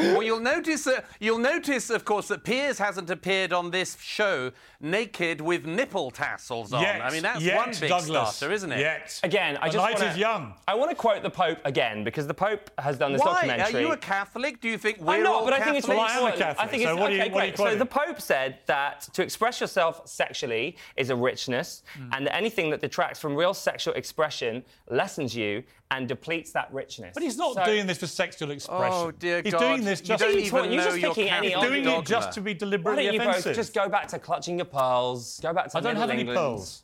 [0.00, 4.52] well, you'll notice, uh, you'll notice, of course, that Piers hasn't appeared on this show
[4.80, 6.82] naked with nipple tassels on.
[6.82, 8.80] Yet, I mean, that's yet, one big Douglas, starter, isn't it?
[8.80, 9.20] Yet.
[9.22, 10.54] Again, I The just night wanna, is young.
[10.66, 13.34] I want to quote the Pope again because the Pope has done this Why?
[13.46, 13.74] documentary.
[13.84, 14.60] Are you a Catholic?
[14.60, 16.36] Do you think we're I'm not, all but I think it's really Catholics?
[16.40, 16.60] important.
[16.60, 17.72] I think it's so what are you- okay, what are you great.
[17.72, 22.08] So the Pope said that to express yourself sexually is a richness, Hmm.
[22.12, 27.12] and that anything that detracts from real sexual expression lessens you and depletes that richness.
[27.14, 28.92] But he's not So- doing this for sexual expression.
[28.92, 29.58] Oh, dear He's God.
[29.58, 31.68] doing this You just don't to even You're know just your picking any He's Catholic
[31.70, 32.08] doing argument.
[32.08, 33.44] it just to be Why don't you offensive.
[33.44, 35.40] both just go back to clutching your pearls?
[35.42, 36.38] Go back to I don't have any England.
[36.38, 36.82] pearls.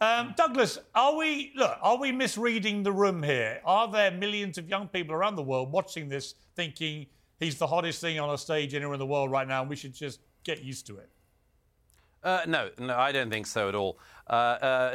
[0.00, 1.78] Um, Douglas, are we look?
[1.80, 3.60] Are we misreading the room here?
[3.64, 7.06] Are there millions of young people around the world watching this, thinking
[7.40, 9.76] he's the hottest thing on a stage anywhere in the world right now, and we
[9.76, 11.08] should just get used to it?
[12.22, 13.98] Uh, no, no, I don't think so at all.
[14.26, 14.32] Uh,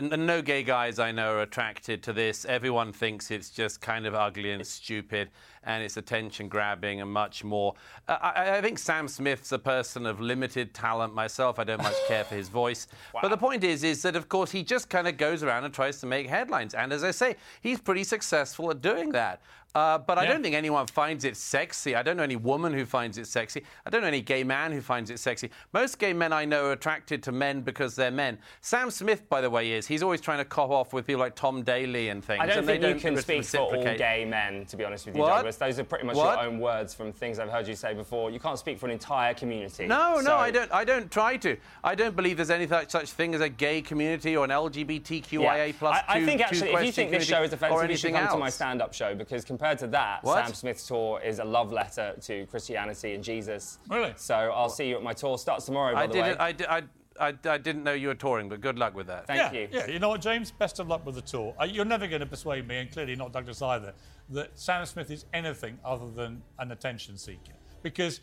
[0.02, 2.46] uh, no gay guys I know are attracted to this.
[2.46, 5.30] Everyone thinks it's just kind of ugly and stupid,
[5.64, 7.76] and it's attention grabbing and much more.
[8.08, 11.14] Uh, I, I think Sam Smith's a person of limited talent.
[11.14, 12.88] Myself, I don't much care for his voice.
[13.22, 15.74] But the point is, is that of course he just kind of goes around and
[15.74, 19.42] tries to make headlines, and as I say, he's pretty successful at doing that.
[19.76, 21.96] Uh, but I don't think anyone finds it sexy.
[21.96, 23.64] I don't know any woman who finds it sexy.
[23.86, 25.52] I don't know any gay man who finds it sexy.
[25.74, 28.40] Most gay men I know are attracted to men because they're men.
[28.62, 29.86] Sam Smith, by the way, is.
[29.88, 32.40] He's always trying to cop off with people like Tom Daley and things.
[32.42, 34.86] I don't and they think you don't can speak for all gay men, to be
[34.86, 35.30] honest with you, What?
[35.38, 35.58] Douglas.
[35.58, 36.38] Those are pretty much What?
[36.40, 38.32] your own words from things I've heard you say before.
[38.32, 39.88] You can't speak for an entire community.
[39.88, 40.72] No, no, I don't.
[40.72, 41.58] I don't try to.
[41.84, 45.98] I don't believe there's any such, thing as a gay community or an LGBTQIA plus
[46.08, 48.24] I, I two- think actually, if you think this show is offensive, you should come
[48.24, 48.34] else.
[48.34, 50.46] to my stand-up show because compared to that, What?
[50.46, 53.80] Sam Smith's tour is a love letter to Christianity and Jesus.
[53.90, 54.14] Really?
[54.18, 55.38] So I'll see you at my tour.
[55.38, 56.40] Starts tomorrow, by I the didn't.
[56.40, 56.56] way.
[56.70, 56.84] I, I,
[57.20, 59.28] I, I didn't know you were touring, but good luck with that.
[59.28, 59.68] Thank yeah, you.
[59.72, 60.52] Yeah, you know what, James?
[60.52, 61.54] Best of luck with the tour.
[61.60, 63.94] Uh, you're never going to persuade me, and clearly not Douglas either,
[64.30, 67.54] that Sam Smith is anything other than an attention seeker.
[67.84, 68.22] Because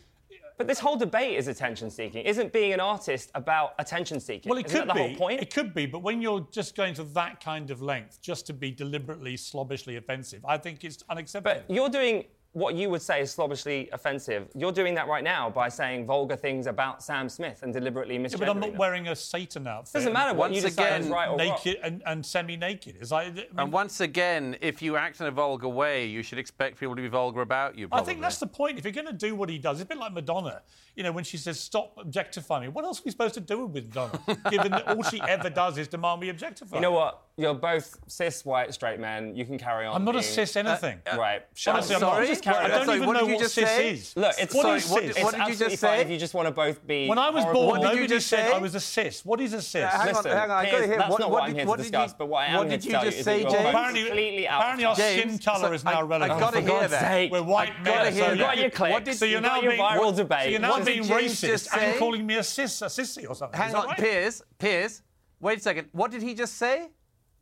[0.59, 2.25] But this whole debate is attention seeking.
[2.25, 4.49] Isn't being an artist about attention seeking?
[4.49, 5.09] Well, it Isn't could that the be.
[5.09, 5.41] whole point?
[5.41, 8.53] It could be, but when you're just going to that kind of length, just to
[8.55, 11.63] be deliberately, slobbishly offensive, I think it's unacceptable.
[11.67, 14.49] But you're doing what you would say is slobbishly offensive.
[14.55, 18.21] You're doing that right now by saying vulgar things about Sam Smith and deliberately Yeah,
[18.21, 18.79] misgendering but I'm not them.
[18.79, 19.93] wearing a Satan outfit.
[19.93, 21.49] Doesn't matter what you Once decide is again, right or wrong.
[21.49, 22.97] naked and, and semi-naked.
[23.01, 26.23] Is I, I, mean, And once again, if you act in a vulgar way, you
[26.23, 27.89] should expect people to be vulgar about you.
[27.93, 28.79] I think that's the point.
[28.79, 30.63] If you're going to do what he does, it's a bit like Madonna.
[30.95, 33.67] You know, when she says "stop objectifying me," what else are we supposed to do
[33.67, 34.19] with Madonna?
[34.51, 36.77] given that all she ever does is demand we objectify.
[36.77, 37.26] You know what?
[37.38, 39.37] You're both cis white straight men.
[39.37, 39.94] You can carry on.
[39.94, 40.99] I'm not a cis anything.
[41.18, 41.42] right.
[41.55, 41.94] Shut Honestly.
[41.96, 42.14] I'm not.
[42.14, 42.27] Sorry?
[42.29, 43.90] Just carry I don't Sorry, even what know what cis say?
[43.90, 44.16] is.
[44.16, 45.14] Look, it's What Sorry, is what cis?
[45.16, 46.01] did- what it's did you just fine say?
[46.01, 47.07] if you just want to both be.
[47.09, 47.62] When I was horrible.
[47.66, 48.55] born, What did you nobody just said say?
[48.55, 49.22] I was a cis.
[49.22, 49.85] What is a cis?
[49.85, 51.57] Uh, hang on, hang on, I gotta hear- that's what- not what what I'm did-
[51.59, 52.92] here what to did discuss, you- but what I am what here did to you
[52.94, 53.68] tell just you is say, that James?
[53.68, 56.33] apparently, completely out apparently our skin colour is now relevant.
[56.33, 57.01] I gotta For hear God's that.
[57.03, 58.12] sake, We're white men.
[58.14, 58.38] so you- that.
[58.38, 60.51] got your clicks, What did, so you you're now being viral what- debate.
[60.53, 63.61] You're now being racist and calling me a cis, a sissy or something.
[63.61, 63.94] Hang on.
[63.96, 64.40] Piers.
[64.59, 65.03] Piers.
[65.38, 65.88] Wait a second.
[65.92, 66.88] What did he just say?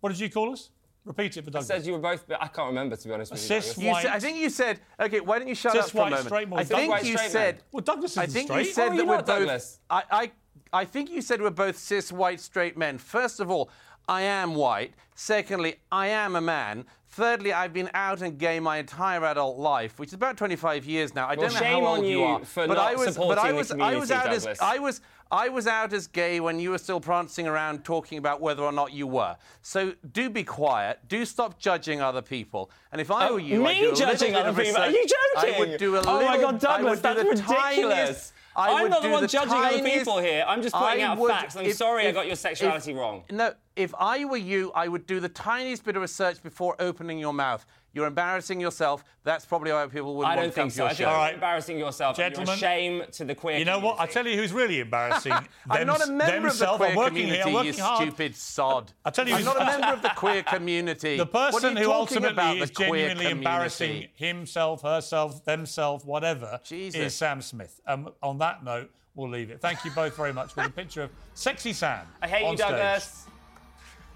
[0.05, 0.69] What did you call us?
[1.07, 2.27] Repeat it for I said you were both.
[2.39, 3.47] I can't remember to be honest with you.
[3.47, 3.83] cis Douglas.
[3.85, 4.03] You White.
[4.03, 4.81] said, I think you said.
[5.01, 6.27] Okay, why don't you shut Cis up for a white moment?
[6.27, 6.59] straight man.
[6.59, 7.55] I think White you straight said.
[7.55, 7.65] man.
[7.73, 8.67] Well, Douglas I isn't think straight.
[8.67, 9.27] you said Oh, that you're we're both.
[9.27, 9.81] Douglas.
[9.89, 10.33] I, I,
[10.75, 12.99] I think you said we're both cis white straight men.
[12.99, 13.71] First of all,
[14.07, 14.93] I am white.
[15.15, 16.85] Secondly, I am a man.
[17.09, 21.15] Thirdly, I've been out and gay my entire adult life, which is about 25 years
[21.15, 21.25] now.
[21.29, 23.07] I Well, don't know how on old you you are, for but not I was,
[23.07, 25.01] but supporting I was, I was community, out as I was.
[25.31, 28.73] I was out as gay when you were still prancing around talking about whether or
[28.73, 29.37] not you were.
[29.63, 31.01] So do be quiet.
[31.09, 32.71] Do stop judging other people.
[32.93, 34.81] And if I Oh, were you, me I'd do a judging other people?
[34.81, 35.55] Are you joking?
[35.55, 36.13] I would do a little.
[36.13, 38.33] Oh my God, Douglas, do that's ridiculous.
[38.57, 40.45] I I'm not the one judging other people here.
[40.47, 41.57] I'm just pointing I out would- facts.
[41.57, 43.25] I'm if- sorry I got your sexuality if- wrong.
[43.31, 47.19] No, if I were you, I would do the tiniest bit of research before opening
[47.19, 47.67] your mouth.
[47.95, 49.05] You're embarrassing yourself.
[49.23, 50.83] That's probably why people wouldn't I want don't to come think to so.
[50.83, 51.03] your I think show.
[51.05, 51.35] you're All right.
[51.35, 52.17] embarrassing yourself.
[52.17, 53.95] Gentlemen, you're a shame to the queer You know what?
[54.01, 54.13] I community.
[54.15, 55.33] tell you who's really embarrassing.
[55.71, 56.77] I'm not a Them- member of the themselves.
[56.79, 57.45] queer I'm working community, here.
[57.45, 58.03] I'm you working hard.
[58.03, 58.93] stupid sod.
[59.05, 61.17] I tell you I'm who's- not a member of the queer community.
[61.17, 63.39] The What are person you who talking ultimately about, is the queer genuinely community?
[63.39, 67.01] embarrassing himself, herself, themselves, whatever, Jesus.
[67.01, 67.81] is Sam Smith.
[67.87, 69.61] Um, on that note, we'll leave it.
[69.61, 72.07] Thank you both very much with a picture of sexy Sam.
[72.21, 72.69] I hate on you, stage.
[72.71, 73.27] Douglas.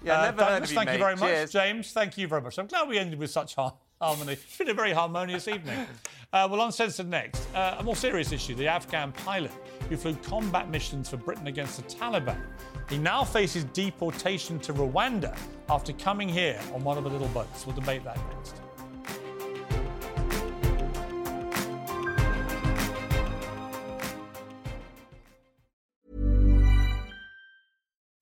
[0.03, 0.99] Yeah, Uh, never heard Douglas, of you, thank you mate.
[0.99, 1.29] very much.
[1.29, 1.51] Cheers.
[1.51, 2.57] James, thank you very much.
[2.57, 4.33] I'm glad we ended with such har- harmony.
[4.33, 5.85] It's been a very harmonious evening.
[6.31, 7.47] Uh, well, uncensored next.
[7.55, 9.49] Uh, a more serious issue the Afghan pilot
[9.89, 12.39] who flew combat missions for Britain against the Taliban.
[12.87, 15.35] He now faces deportation to Rwanda
[15.69, 17.65] after coming here on one of the little boats.
[17.65, 18.61] We'll debate that next.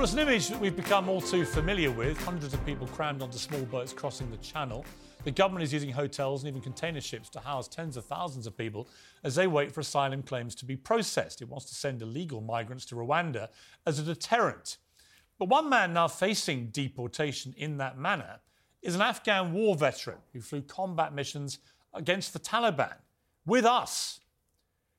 [0.00, 2.16] Well, it's an image that we've become all too familiar with.
[2.24, 4.82] Hundreds of people crammed onto small boats crossing the channel.
[5.24, 8.56] The government is using hotels and even container ships to house tens of thousands of
[8.56, 8.88] people
[9.24, 11.42] as they wait for asylum claims to be processed.
[11.42, 13.48] It wants to send illegal migrants to Rwanda
[13.86, 14.78] as a deterrent.
[15.38, 18.40] But one man now facing deportation in that manner
[18.80, 21.58] is an Afghan war veteran who flew combat missions
[21.92, 22.94] against the Taliban
[23.44, 24.20] with us.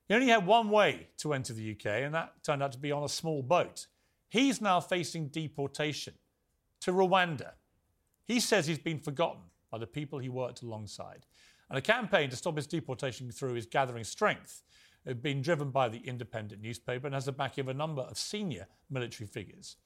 [0.06, 2.92] He only had one way to enter the UK, and that turned out to be
[2.92, 3.88] on a small boat.
[4.32, 6.14] He's now facing deportation
[6.80, 7.50] to Rwanda.
[8.24, 11.26] He says he's been forgotten by the people he worked alongside.
[11.68, 14.62] And a campaign to stop his deportation through is gathering strength.
[15.04, 18.16] It's been driven by the independent newspaper and has the backing of a number of
[18.16, 19.76] senior military figures.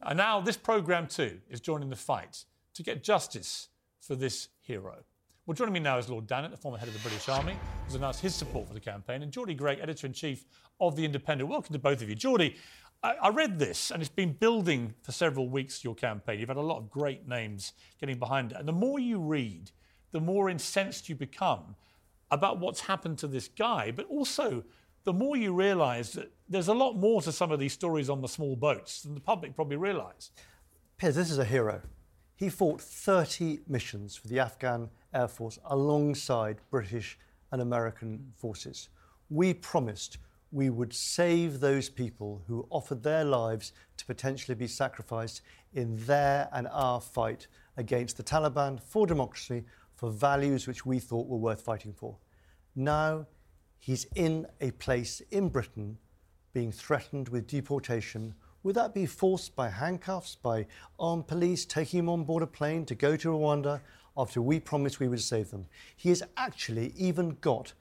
[0.00, 3.68] And now this programme too is joining the fight to get justice
[4.00, 5.04] for this hero.
[5.44, 7.96] Well, joining me now is Lord Dannatt, the former head of the British Army, who's
[7.96, 10.46] announced his support for the campaign, and Geordie Greig, editor in chief
[10.80, 11.50] of The Independent.
[11.50, 12.14] Welcome to both of you.
[12.14, 12.56] Geordie,
[13.02, 16.38] I, read this, and it's been building for several weeks, your campaign.
[16.38, 18.58] You've had a lot of great names getting behind it.
[18.58, 19.70] And the more you read,
[20.10, 21.76] the more incensed you become
[22.30, 24.64] about what's happened to this guy, but also
[25.04, 28.20] the more you realise that there's a lot more to some of these stories on
[28.20, 30.30] the small boats than the public probably realise.
[30.98, 31.80] Piers, this is a hero.
[32.36, 37.18] He fought 30 missions for the Afghan Air Force alongside British
[37.50, 38.90] and American forces.
[39.30, 40.18] We promised
[40.52, 45.42] we would save those people who offered their lives to potentially be sacrificed
[45.74, 51.28] in their and our fight against the Taliban for democracy, for values which we thought
[51.28, 52.16] were worth fighting for.
[52.74, 53.26] Now
[53.78, 55.98] he's in a place in Britain
[56.52, 58.34] being threatened with deportation.
[58.62, 60.66] Would that be forced by handcuffs, by
[60.98, 63.80] armed police taking him on board a plane to go to Rwanda
[64.16, 65.66] after we promised we would save them?
[65.96, 67.72] He has actually even got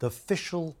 [0.00, 0.76] the official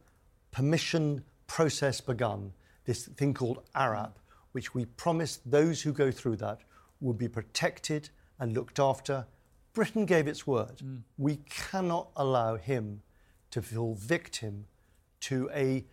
[0.50, 2.52] permission process begun,
[2.84, 4.18] this thing called ARAP,
[4.52, 6.60] which we promised those who go through that
[7.00, 9.26] would be protected and looked after.
[9.72, 10.80] Britain gave its word.
[11.18, 13.02] We cannot allow him
[13.50, 14.66] to fall victim
[15.20, 15.84] to a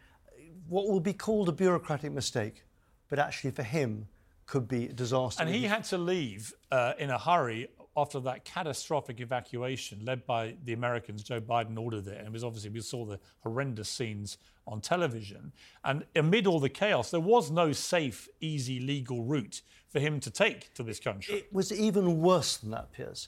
[0.67, 2.63] what will be called a bureaucratic mistake,
[3.09, 4.07] but actually for him
[4.45, 5.43] could be a disaster.
[5.43, 10.55] And he had to leave uh, in a hurry after that catastrophic evacuation led by
[10.65, 11.23] the Americans.
[11.23, 15.51] Joe Biden ordered it, and it was obviously we saw the horrendous scenes on television.
[15.83, 20.31] And amid all the chaos, there was no safe, easy, legal route for him to
[20.31, 21.35] take to this country.
[21.35, 23.27] It was even worse than that, Piers.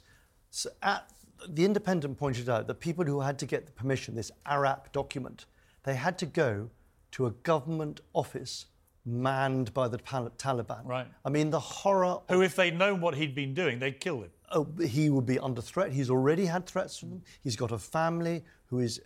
[0.50, 1.10] So at,
[1.48, 5.46] the Independent pointed out that people who had to get the permission, this ARAP document,
[5.84, 6.70] they had to go
[7.12, 8.66] to a government office
[9.06, 10.86] manned by the Tal- Taliban.
[10.86, 11.08] Right.
[11.24, 12.20] I mean, the horror.
[12.30, 14.32] Who, if they'd known what he'd been doing, they'd kill him.
[14.52, 15.92] Oh, he would be under threat.
[15.92, 17.24] He's already had threats from them.
[17.44, 19.02] He's got a family who is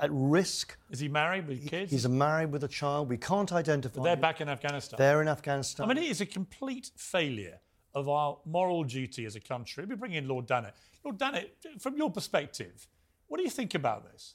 [0.00, 0.76] at risk.
[0.90, 1.90] Is he married with kids?
[1.90, 3.08] He's married with a child.
[3.08, 4.02] We can't identify.
[4.02, 4.20] They're him.
[4.20, 4.96] back in Afghanistan.
[4.98, 5.84] They're in Afghanistan.
[5.84, 7.58] I mean, it is a complete failure
[7.94, 9.84] of our moral duty as a country.
[9.84, 10.72] We bring in Lord Dannatt.
[11.04, 12.88] Lord Dannatt, from your perspective,
[13.28, 14.34] what do you think about this?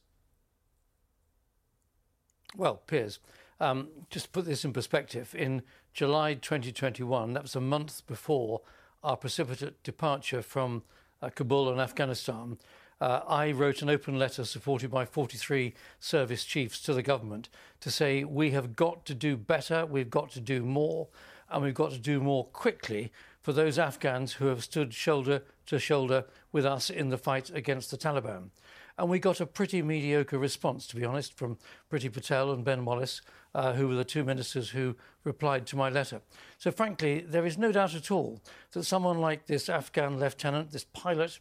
[2.56, 3.20] Well, Piers,
[3.60, 8.62] um, just to put this in perspective, in July 2021, that was a month before
[9.04, 10.84] our precipitate departure from
[11.22, 12.58] uh, Kabul and Afghanistan,
[13.02, 17.48] uh, I wrote an open letter supported by 43 service chiefs to the government
[17.80, 21.08] to say we have got to do better, we've got to do more,
[21.50, 25.80] and we've got to do more quickly for those Afghans who have stood shoulder to
[25.80, 28.50] shoulder with us in the fight against the Taliban.
[28.98, 31.58] And we got a pretty mediocre response, to be honest, from
[31.90, 33.22] Priti Patel and Ben Wallace,
[33.56, 36.22] uh, who were the two ministers who replied to my letter.
[36.58, 38.42] So, frankly, there is no doubt at all
[38.72, 41.40] that someone like this Afghan lieutenant, this pilot,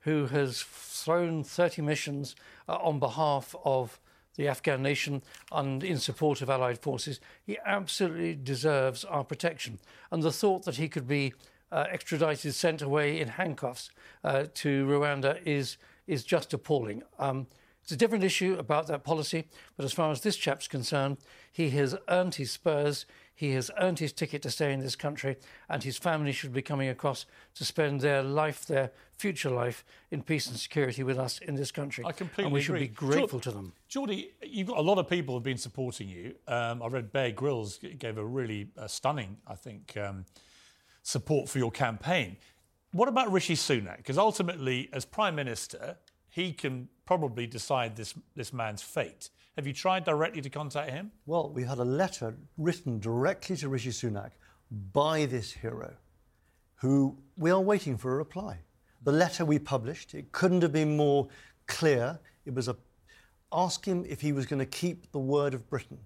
[0.00, 2.36] who has thrown 30 missions
[2.68, 4.00] uh, on behalf of
[4.36, 9.78] the Afghan nation and in support of Allied forces, he absolutely deserves our protection.
[10.12, 11.34] And the thought that he could be
[11.72, 13.90] uh, extradited, sent away in handcuffs
[14.24, 17.02] uh, to Rwanda is, is just appalling.
[17.18, 17.48] Um,
[17.88, 21.16] it's a different issue about that policy, but as far as this chap's concerned,
[21.50, 25.38] he has earned his spurs, he has earned his ticket to stay in this country,
[25.70, 27.24] and his family should be coming across
[27.54, 31.72] to spend their life, their future life, in peace and security with us in this
[31.72, 32.04] country.
[32.04, 32.80] I completely And we agree.
[32.80, 33.72] should be grateful Geor- to them.
[33.88, 36.34] Geordie, you've got a lot of people who've been supporting you.
[36.46, 40.26] Um, I read Bear Grylls gave a really uh, stunning, I think, um,
[41.02, 42.36] support for your campaign.
[42.92, 43.96] What about Rishi Sunak?
[43.96, 45.96] Because ultimately, as Prime Minister,
[46.28, 49.30] he can probably decide this, this man's fate.
[49.56, 51.10] Have you tried directly to contact him?
[51.24, 54.32] Well, we had a letter written directly to Rishi Sunak
[54.92, 55.94] by this hero,
[56.74, 58.58] who we are waiting for a reply.
[59.04, 61.28] The letter we published, it couldn't have been more
[61.66, 62.20] clear.
[62.44, 62.76] It was a
[63.50, 66.00] ask him if he was going to keep the word of Britain.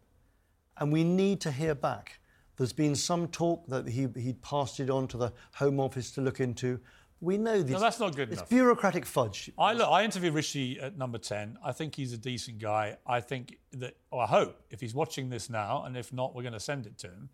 [0.76, 2.20] And we need to hear back.
[2.56, 6.20] There's been some talk that he, he'd passed it on to the Home Office to
[6.20, 6.78] look into.
[7.22, 7.70] We know this.
[7.70, 8.48] No, that's not good it's enough.
[8.48, 9.48] bureaucratic fudge.
[9.56, 11.56] I look, I interviewed Rishi at number 10.
[11.64, 12.96] I think he's a decent guy.
[13.06, 16.42] I think that, or I hope, if he's watching this now, and if not, we're
[16.42, 17.28] going to send it to him.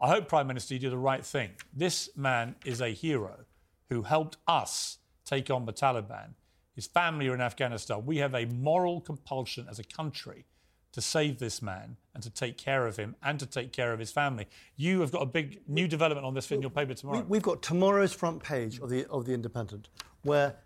[0.00, 1.50] I hope, Prime Minister, you do the right thing.
[1.72, 3.44] This man is a hero
[3.90, 6.34] who helped us take on the Taliban.
[6.74, 8.04] His family are in Afghanistan.
[8.04, 10.46] We have a moral compulsion as a country
[10.92, 13.98] to save this man and to take care of him and to take care of
[13.98, 14.46] his family.
[14.76, 17.24] You have got a big new development on this in your paper tomorrow.
[17.28, 19.88] We, have got tomorrow's front page of the of the Independent,
[20.22, 20.56] where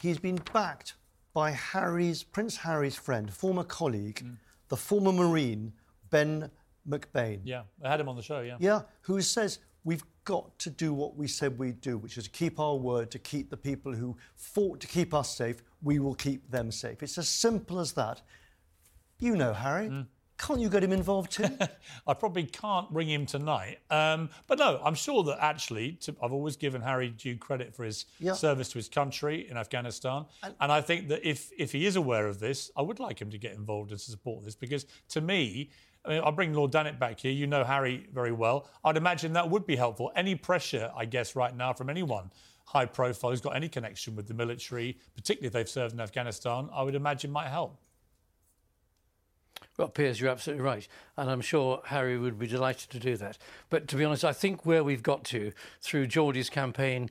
[0.00, 0.94] he's been backed
[1.32, 4.36] by Harry's Prince Harry's friend, former colleague, mm.
[4.68, 5.72] the former Marine
[6.10, 6.50] Ben
[6.88, 7.40] McBean.
[7.44, 8.56] yeah, I had him on the show, yeah.
[8.58, 12.60] Yeah, who says we've got to do what we said we'd do, which is keep
[12.60, 16.50] our word, to keep the people who fought to keep us safe, we will keep
[16.50, 17.02] them safe.
[17.02, 18.22] It's as simple as that.
[19.20, 19.90] You know, Harry.
[20.38, 21.44] Can't you get him involved too?
[22.06, 23.80] I probably can't ring him tonight.
[23.90, 27.84] Um, but no, I'm sure that actually, to, I've always given Harry due credit for
[27.84, 28.32] his Yeah.
[28.32, 30.24] service to his country in Afghanistan.
[30.58, 33.30] And, I think that if, if he is aware of this, I would like him
[33.30, 35.70] to get involved and to support this because to me,
[36.06, 37.32] I mean, I'll bring Lord Dannatt back here.
[37.32, 38.66] You know Harry very well.
[38.82, 40.10] I'd imagine that would be helpful.
[40.16, 42.30] Any pressure, I guess, right now from anyone
[42.64, 46.70] high profile who's got any connection with the military, particularly if they've served in Afghanistan,
[46.72, 47.79] I would imagine might help.
[49.80, 50.86] Well, Piers, you're absolutely right.
[51.16, 53.38] And I'm sure Harry would be delighted to do that.
[53.70, 57.08] But to be honest, I think where we've got to through Geordie's campaign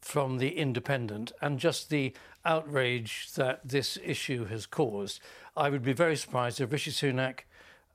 [0.00, 2.12] from The Independent and just the
[2.44, 5.18] outrage that this issue has caused,
[5.56, 7.40] I would be very surprised if Rishi Sunak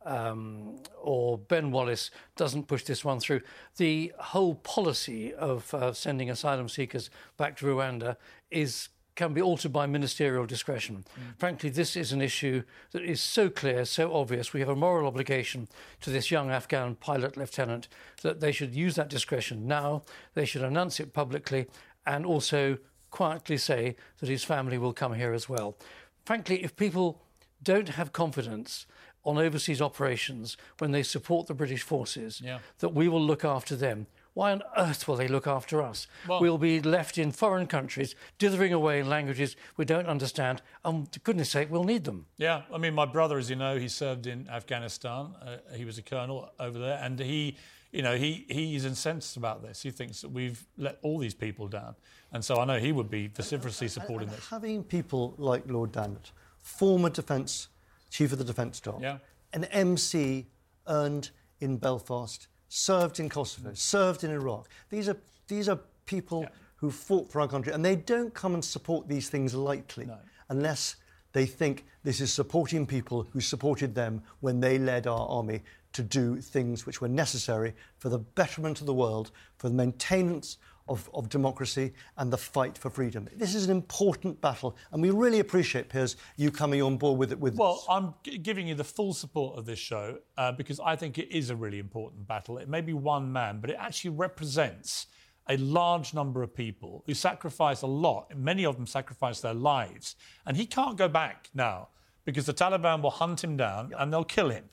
[0.05, 3.39] um, or Ben Wallace doesn't push this one through.
[3.77, 8.17] The whole policy of uh, sending asylum seekers back to Rwanda
[8.51, 11.03] is can be altered by ministerial discretion.
[11.19, 11.39] Mm.
[11.39, 14.53] Frankly, this is an issue that is so clear, so obvious.
[14.53, 15.67] We have a moral obligation
[16.01, 17.89] to this young Afghan pilot lieutenant
[18.21, 20.03] that they should use that discretion now.
[20.35, 21.65] They should announce it publicly
[22.05, 22.77] and also
[23.09, 25.75] quietly say that his family will come here as well.
[26.23, 27.21] Frankly, if people
[27.63, 28.85] don't have confidence
[29.25, 32.59] on overseas operations when they support the British forces, Yeah.
[32.79, 34.05] that we will look after them.
[34.37, 36.05] Why on earth will they look after us?
[36.27, 41.11] Well- we'll be left in foreign countries, dithering away in languages we don't understand, and
[41.11, 42.27] for goodness sake, we'll need them.
[42.37, 45.33] Yeah, I mean, my brother, as you know, he served in Afghanistan.
[45.41, 47.57] Uh, he was a colonel over there, and he,
[47.91, 49.81] you know, he he's incensed about this.
[49.81, 51.95] He thinks that we've let all these people down,
[52.31, 54.47] and so I know he would be vociferously supporting this.
[54.49, 56.29] Having people like Lord Dannatt,
[56.59, 57.69] former defence
[58.11, 59.17] chief of the defence staff, Yeah.
[59.53, 60.45] an MC
[60.85, 63.77] earned in Belfast, served in Kosovo, mm.
[63.77, 64.67] served in Iraq.
[64.89, 66.45] These are these are people
[66.77, 70.09] who fought for our country, and they don't come and support these things lightly
[70.49, 70.95] unless
[71.33, 75.61] they think this is supporting people who supported them when they led our army
[75.93, 80.57] to do things which were necessary for the betterment of the world, for the maintenance
[80.87, 83.27] of, of democracy and the fight for freedom.
[83.35, 87.31] This is an important battle, and we really appreciate, Piers, you coming on board with
[87.31, 87.85] it with Well, us.
[87.89, 91.31] I'm g- giving you the full support of this show uh, because I think it
[91.35, 92.57] is a really important battle.
[92.57, 95.07] It may be one man, but it actually represents
[95.49, 98.35] a large number of people who sacrifice a lot.
[98.35, 100.15] Many of them sacrifice their lives.
[100.45, 101.87] And he can't go back now
[102.25, 104.65] because the Taliban will hunt him down and they'll kill him.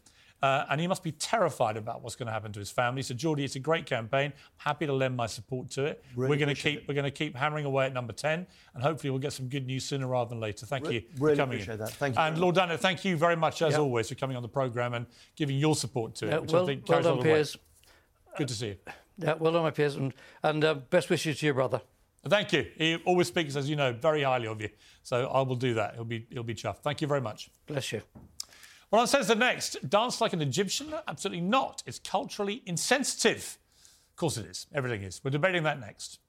[0.45, 3.01] Uh, and he must be terrified about what's going to happen to his family.
[3.03, 4.27] So, Geordie, it's a great campaign.
[4.37, 6.05] I'm happy to lend my support to it.
[6.15, 8.47] Really we're going to appreciate keep we're going to keep hammering away at number ten,
[8.75, 10.67] and hopefully we'll get some good news sooner rather than later.
[10.67, 11.81] Thank Re- you really for coming appreciate in.
[11.81, 11.91] that.
[11.93, 13.79] Thank you And very Lord Dano, thank you very much as Yeah.
[13.79, 16.65] always for coming on the programme and giving your support to it, Yeah, which well-
[16.65, 17.35] I think well carries done, all the weight.
[17.37, 17.57] Piers.
[18.37, 18.77] Good to see you.
[19.17, 21.81] Yeah, well done, my peers, and, and uh, best wishes to your brother.
[22.27, 22.67] Thank you.
[22.77, 24.71] He always speaks, as you know, very highly of you.
[25.03, 25.95] So I will do that.
[25.95, 26.79] He'll be he'll be chuffed.
[26.83, 27.51] Thank you very much.
[27.67, 28.03] Bless you.
[28.91, 30.95] Well, on says the next, dance like an Egyptian?
[31.09, 31.83] Absolutely not.
[31.87, 33.59] It's culturally insensitive.
[34.11, 34.67] Of course it is.
[34.73, 35.21] Everything is.
[35.25, 36.21] We're debating that next.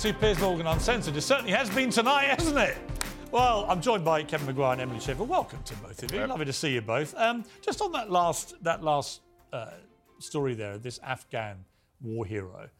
[0.00, 1.14] To Piers Morgan Uncensored.
[1.14, 2.78] It certainly has been tonight, hasn't it?
[3.30, 5.28] Well, I'm joined by Kevin Maguire and Emily Sheffield.
[5.28, 6.26] Welcome to both of you.
[6.26, 7.14] Lovely to see you both.
[7.18, 9.20] Um, just on that last that last
[9.52, 9.72] uh,
[10.18, 11.66] story there, this Afghan
[12.00, 12.70] war hero.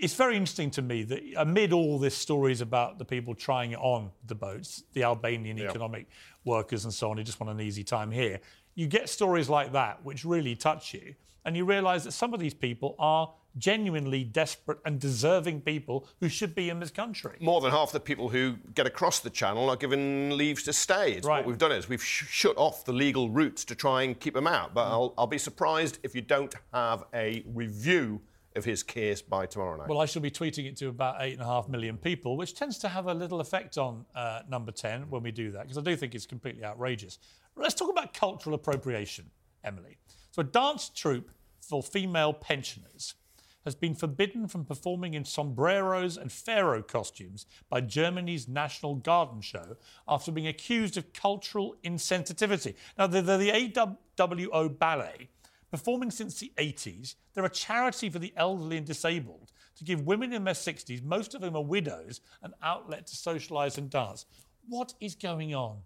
[0.00, 3.78] It's very interesting to me that amid all this stories about the people trying it
[3.78, 6.08] on the boats, the Albanian economic
[6.46, 8.40] workers and so on, who just want an easy time here,
[8.74, 12.40] you get stories like that which really touch you, and you realise that some of
[12.40, 17.36] these people are genuinely desperate and deserving people who should be in this country.
[17.40, 21.12] More than half the people who get across the channel are given leaves to stay.
[21.12, 21.38] It's Right.
[21.38, 24.34] What we've done is we've sh- shut off the legal routes to try and keep
[24.34, 24.70] them out.
[24.70, 24.74] Mm.
[24.74, 28.20] But I'll, I'll be surprised if you don't have a review
[28.54, 29.88] of his case by tomorrow night.
[29.88, 32.54] Well, I shall be tweeting it to about eight and a half million people, which
[32.54, 35.76] tends to have a little effect on uh, number 10 when we do that, because
[35.76, 37.18] I do think it's completely outrageous.
[37.54, 39.30] Let's talk about cultural appropriation,
[39.62, 39.98] Emily.
[40.30, 41.30] So, a dance troupe
[41.60, 43.14] for female pensioners
[43.66, 49.76] has been forbidden from performing in sombreros and pharaoh costumes by Germany's National Garden Show
[50.08, 52.76] after being accused of cultural insensitivity.
[52.96, 55.28] Now, they're, they're the AWO Ballet.
[55.72, 60.32] Performing since the 80s, they're a charity for the elderly and disabled to give women
[60.32, 64.26] in their 60s, most of whom are widows, an outlet to socialise and dance.
[64.68, 65.78] What is going on?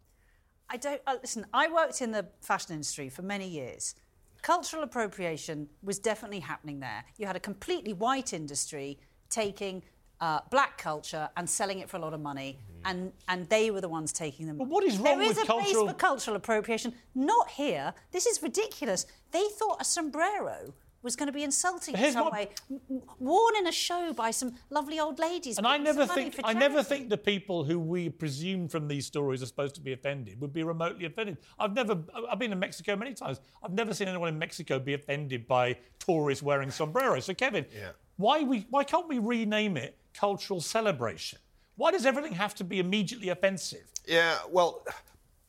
[0.68, 1.46] I don't uh, listen.
[1.52, 3.94] I worked in the fashion industry for many years.
[4.42, 7.04] Cultural appropriation was definitely happening there.
[7.18, 9.82] You had a completely white industry taking
[10.20, 13.80] uh, black culture and selling it for a lot of money, and and they were
[13.80, 14.58] the ones taking them.
[14.58, 16.94] But what is wrong there is with a cultural- place for cultural appropriation.
[17.14, 17.94] Not here.
[18.12, 19.06] This is ridiculous.
[19.30, 23.02] They thought a sombrero was going to be insulting in some what- way, M- m-
[23.18, 25.58] worn in a show by some lovely old ladies.
[25.58, 29.42] And I never think I never think the people who we presume from these stories
[29.42, 31.38] are supposed to be offended would be remotely offended.
[31.58, 31.98] I've never
[32.30, 33.40] I've been in Mexico many times.
[33.62, 37.24] I've never seen anyone in Mexico be offended by tourists wearing sombreros.
[37.24, 37.90] So Kevin, Yeah.
[38.16, 41.38] why we why can't we rename it cultural celebration?
[41.76, 43.86] Why does everything have to be immediately offensive?
[44.06, 44.84] Yeah, well,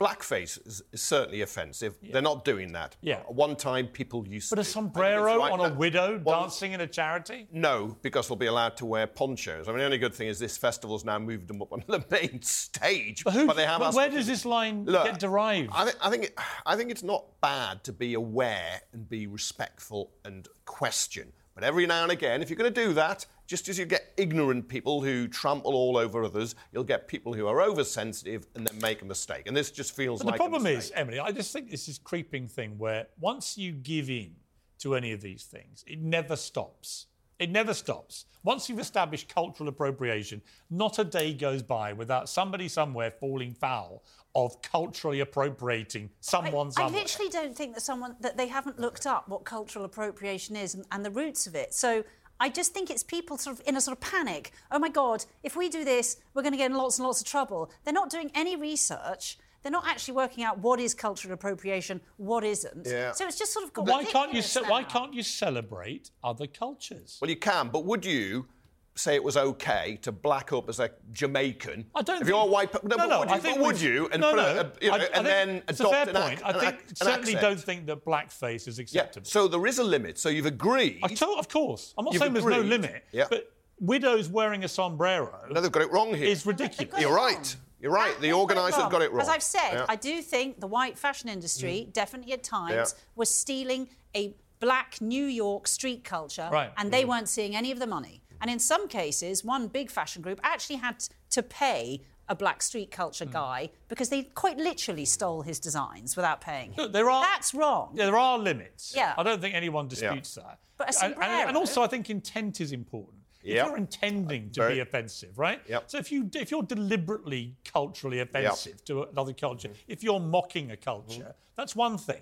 [0.02, 1.96] blackface is, is certainly offensive.
[2.02, 2.96] They're not doing that.
[3.02, 3.20] Yeah.
[3.28, 6.88] One time people used to But a sombrero on a widow well, dancing in a
[6.88, 7.48] charity?
[7.52, 9.68] No, because they'll be allowed to wear ponchos.
[9.68, 12.04] I mean, the only good thing is this festival's now moved them up on the
[12.12, 13.24] main stage.
[13.24, 15.70] But, who, they have but where does this line Look, get derived?
[15.74, 19.28] I think, I think it, I think it's not bad to be aware and be
[19.28, 21.32] respectful and question.
[21.54, 24.14] But every now and again, if you're going to do that, just as you get
[24.18, 28.80] ignorant people who trample all over others, you'll get people who are oversensitive and then
[28.80, 29.44] make a mistake.
[29.48, 31.98] And this just feels But like the problem is, Emily, I just think this is
[31.98, 34.36] creeping thing where once you give in
[34.80, 37.08] to any of these things, it never stops.
[37.42, 38.26] It never stops.
[38.44, 44.04] Once you've established cultural appropriation, not a day goes by without somebody somewhere falling foul
[44.36, 46.78] of culturally appropriating someone's.
[46.78, 47.02] I somewhere.
[47.02, 50.86] literally don't think that someone that they haven't looked up what cultural appropriation is and,
[50.92, 51.74] and the roots of it.
[51.74, 52.04] So
[52.40, 54.52] I just think it's people sort of in a sort of panic.
[54.72, 57.22] Oh my God, if we do this, we're going to get in lots and lots
[57.22, 57.72] of trouble.
[57.84, 59.40] They're not doing any research.
[59.64, 62.88] They're not actually working out what is cultural appropriation, what isn't.
[62.88, 63.12] Yeah.
[63.12, 66.48] So it's just sort of got why can't you ce- why can't you celebrate other
[66.48, 67.18] cultures?
[67.22, 68.48] Well, you can, but would you
[68.96, 71.86] say it was okay to black up as a Jamaican.
[71.96, 73.42] I don't If think- you're white, no, no, but no, would I you?
[73.42, 74.10] think would you?
[74.12, 74.44] And no, put no.
[74.44, 76.34] a, a- you know, I- I and think then it's a fair an, point.
[76.34, 77.42] ac- I an think ac- certainly accent.
[77.42, 78.84] don't think that blackface is Yeah.
[78.84, 79.26] acceptable.
[79.30, 80.18] So there is a limit.
[80.20, 81.00] So you've agreed.
[81.04, 81.94] I told, of course.
[81.98, 83.06] I'm not You've saying there's no limit.
[83.14, 83.28] Yeah.
[83.30, 83.50] But
[83.80, 85.40] widows wearing a sombrero.
[85.50, 86.28] No, they've got it wrong here.
[86.28, 87.00] Is ridiculous.
[87.02, 87.56] You're right.
[87.82, 88.20] You're right.
[88.20, 89.22] The organisers got it wrong.
[89.22, 89.86] As I've said, Yeah.
[89.90, 91.94] I do think the white fashion industry mm.
[91.94, 93.04] definitely at times Yeah.
[93.16, 96.72] was stealing a black New York street culture, Right.
[96.78, 97.08] and they mm.
[97.08, 98.22] weren't seeing any of the money.
[98.40, 102.92] And in some cases, one big fashion group actually had to pay a black street
[102.92, 103.34] culture mm.
[103.34, 106.84] guy because they quite literally stole his designs without paying him.
[106.84, 107.92] Look, there are That's wrong.
[107.94, 108.94] Yeah, there are limits.
[108.96, 109.14] Yeah.
[109.18, 110.60] I don't think anyone disputes that.
[110.78, 113.21] But a and, and, and also, I think intent is important.
[113.44, 113.58] Yep.
[113.58, 115.62] If you're intending to Very- be offensive, right?
[115.68, 115.84] Yep.
[115.88, 120.78] So if you if you're deliberately culturally offensive to another culture, if you're mocking a
[120.78, 122.22] culture, that's one thing.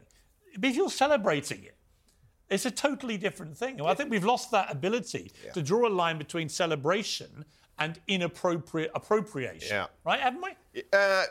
[0.58, 1.76] But if you're celebrating it,
[2.50, 3.80] it's a totally different thing.
[3.80, 7.46] And I think we've lost that ability to draw a line between celebration
[7.80, 9.70] and inappropriate appropriation.
[9.70, 9.88] Yeah.
[10.06, 10.84] Right, haven't we?
[10.92, 11.24] Uh,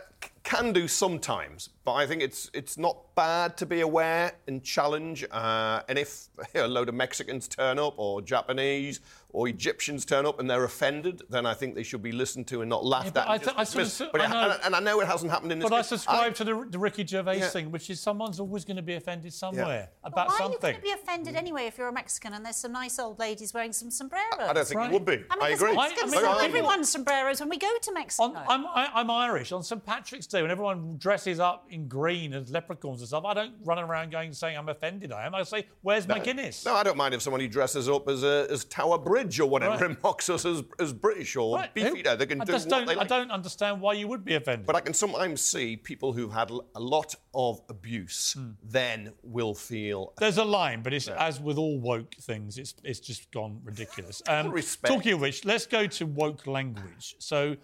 [0.42, 5.24] can do sometimes, but I think it's it's not bad to be aware and challenge.
[5.30, 9.00] Uh, and if a load of Mexicans turn up, or Japanese,
[9.30, 12.62] or Egyptians turn up, and they're offended, then I think they should be listened to
[12.62, 13.28] and not laughed but at.
[13.28, 15.30] I and th- I sort of but I know- and, and I know it hasn't
[15.30, 15.68] happened in this.
[15.68, 15.88] But I case.
[15.88, 17.48] subscribe to the, the Ricky Gervais Yeah.
[17.48, 20.42] thing, which is someone's always going to be offended somewhere But about why are you
[20.52, 20.60] something.
[20.60, 23.52] going to be offended anyway if you're a Mexican and there's some nice old ladies
[23.52, 24.24] wearing some sombreros?
[24.40, 25.12] I don't think you would be.
[25.12, 25.76] I mean, I there's agree.
[25.76, 28.32] Mexicans I- I mean, sell I- everyone's sombreros when we go to Mexico.
[28.48, 29.52] I'm, I, I'm Irish.
[29.52, 29.84] On St.
[29.84, 33.78] Patrick's Day, when everyone dresses up in green as leprechauns and stuff, I don't run
[33.78, 35.12] around going saying I'm offended.
[35.12, 35.34] I am.
[35.34, 38.46] I say, "Where's my Guinness?" No, I don't mind if somebody dresses up as a,
[38.50, 39.82] as Tower Bridge or whatever Right.
[39.90, 41.72] and mocks us as, as British or Right.
[41.74, 42.16] Beefeater.
[42.16, 42.86] They can I do just what don't.
[42.86, 44.66] they I don't understand why you would be offended.
[44.66, 48.50] But I can sometimes see people who've had a lot of abuse Hmm.
[48.62, 50.12] then will feel.
[50.18, 54.22] There's a line, but it's as with all woke things, it's it's just gone ridiculous.
[54.28, 54.92] Um, Respect.
[54.94, 57.16] talking of which, let's go to woke language.
[57.18, 57.56] So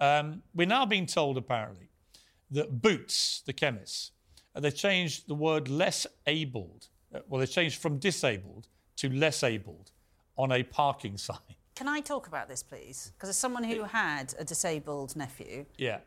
[0.00, 1.88] um, we're now being told apparently
[2.50, 4.12] that Boots, the chemists,
[4.54, 6.88] uh, they've changed the word less abled.
[7.14, 9.92] Uh, well, they've changed from disabled to less abled
[10.36, 11.38] on a parking sign.
[11.74, 13.12] Can I talk about this, please?
[13.16, 15.98] Because as someone who had a disabled nephew, Yeah.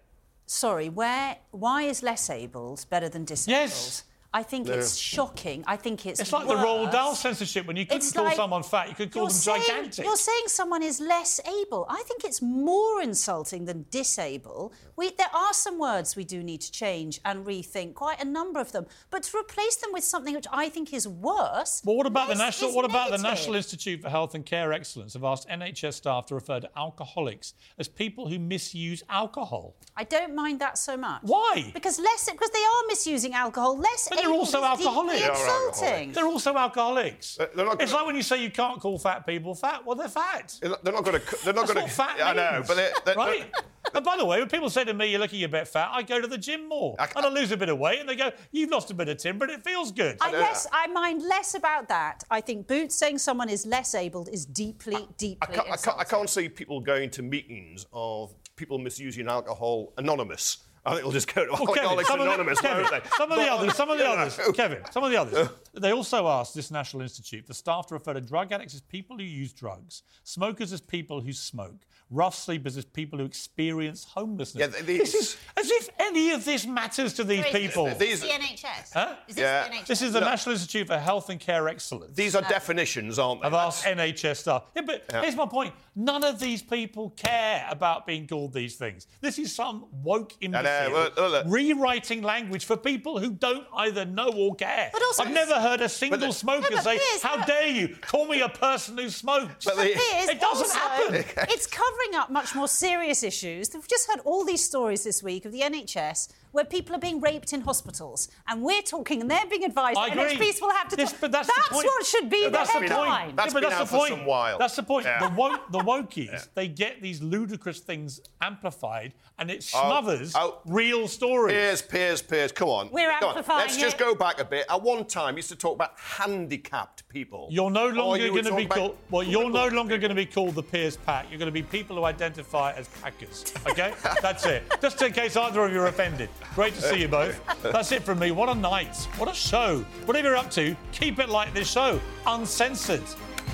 [0.46, 3.62] sorry, where why is less abled better than disabled?
[3.62, 4.04] Yes.
[4.36, 4.74] I think No.
[4.74, 5.64] it's shocking.
[5.68, 6.94] I think it's It's like the Roald worse.
[6.94, 9.38] Dahl censorship when you couldn't It's call like- someone fat, you could call You're them
[9.38, 10.06] saying, gigantic.
[10.06, 11.86] You're saying someone is less able.
[11.90, 14.74] I think it's more insulting than disable.
[14.96, 18.60] We, there are some words we do need to change and rethink, quite a number
[18.60, 18.86] of them.
[19.10, 21.82] But to replace them with something which I think is worse.
[21.84, 22.74] But what about the national?
[22.76, 23.24] What about the.
[23.24, 27.54] National Institute for Health and Care Excellence have asked NHS staff to refer to alcoholics
[27.80, 29.76] as people who misuse alcohol?
[29.96, 31.22] I don't mind that so much.
[31.24, 31.72] Why?
[31.74, 33.78] Because less because they are misusing alcohol.
[33.78, 35.22] Less But they're also is alcoholics.
[35.22, 36.12] deeply insulting.
[36.12, 37.38] They're also alcoholics.
[37.38, 39.86] They're not it's like when you say you can't call fat people fat.
[39.86, 40.58] Well, they're fat.
[40.62, 41.38] They're not- going to.
[41.44, 43.52] They're not That's going what fat I know, but they're, they're, right.
[43.94, 46.02] and by the way, when people say to me, "You're looking a bit fat," I
[46.02, 48.16] go to the gym more I, and I lose a bit of weight, and they
[48.16, 51.22] go, "You've lost a bit of timber, and it feels good." I less I mind
[51.24, 52.24] less about that.
[52.32, 56.00] I think Boots saying someone is less abled is deeply, deeply I can't, I, can't,
[56.00, 60.58] I can't see people going to meetings of people misusing alcohol anonymous.
[60.86, 62.60] I think we'll just go to Well, Kevin, Alcoholics some, of the, Anonymous.
[62.62, 63.10] Kevin, won't they?
[63.18, 64.40] some of the others, some of the others.
[64.54, 65.34] Kevin, some of the others.
[65.36, 65.50] Uh.
[65.80, 69.18] They also asked this National Institute for staff to refer to drug addicts as people
[69.18, 74.60] who use drugs, smokers as people who smoke, rough sleepers as people who experience homelessness.
[74.60, 77.86] Yeah, th- this is as if any of this matters to these people.
[77.96, 78.92] These- the NHS.
[78.94, 79.16] Huh?
[79.28, 79.64] Is this Yeah.
[79.70, 79.88] the NHS?
[79.88, 80.26] This is the No.
[80.28, 82.16] National Institute for Health and Care Excellence.
[82.16, 83.48] These are definitions, aren't they?
[83.48, 84.64] I've asked NHS staff.
[84.76, 85.22] Yeah, but Yeah.
[85.22, 85.74] here's my point.
[85.96, 89.06] None of these people care about being called these things.
[89.22, 91.46] This is some woke imbecile well, well, look.
[91.48, 94.90] rewriting language for people who don't either know or care.
[94.92, 97.46] But also- I've never heard a single the- smoker No, say, Piers, "How no.
[97.46, 100.80] dare you call me a person who smokes?" But But the- Piers, it doesn't also,
[100.80, 101.26] happen.
[101.50, 103.70] It's covering up much more serious issues.
[103.72, 107.20] We've just heard all these stories this week of the NHS where people are being
[107.20, 109.98] raped in hospitals, and we're talking, and they're being advised.
[109.98, 110.38] I and agree.
[110.38, 110.96] NHS will have to.
[110.96, 111.22] This- talk.
[111.22, 111.86] but that's the point.
[111.86, 113.26] what should be Yeah, the that's the headline.
[113.26, 113.36] point.
[113.36, 114.10] That's Yeah, but been that's out the for point.
[114.14, 114.58] some while.
[114.58, 115.06] That's the point.
[115.06, 115.28] Yeah.
[115.28, 120.60] The woke, the wokies, they get these ludicrous things amplified, and it Oh, smothers oh.
[120.66, 121.54] real stories.
[121.54, 122.90] Piers, Piers, Piers, come on.
[122.92, 123.44] We're Come on.
[123.48, 124.66] Let's just go back a bit.
[124.70, 127.48] At one time, we used to talk about handicapped people.
[127.50, 128.98] You're no oh, longer going to be called.
[129.10, 131.28] Well, you're no longer going to be called the Piers Pack.
[131.30, 133.54] You're going to be people who identify as Packers.
[133.68, 134.64] Okay, that's it.
[134.82, 136.30] Just in case either of you are offended.
[136.56, 137.40] Great to see you both.
[137.62, 138.32] That's it from me.
[138.32, 138.96] What a night.
[139.18, 139.80] What a show.
[140.06, 143.04] Whatever you're up to, keep it like this show, uncensored.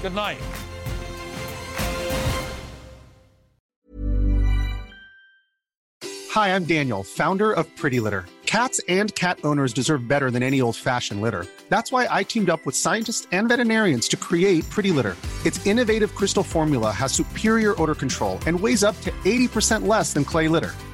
[0.01, 0.37] Good night.
[6.31, 8.25] Hi, I'm Daniel, founder of Pretty Litter.
[8.45, 11.45] Cats and cat owners deserve better than any old fashioned litter.
[11.69, 15.15] That's why I teamed up with scientists and veterinarians to create Pretty Litter.
[15.45, 20.23] Its innovative crystal formula has superior odor control and weighs up to 80% less than
[20.23, 20.73] clay litter.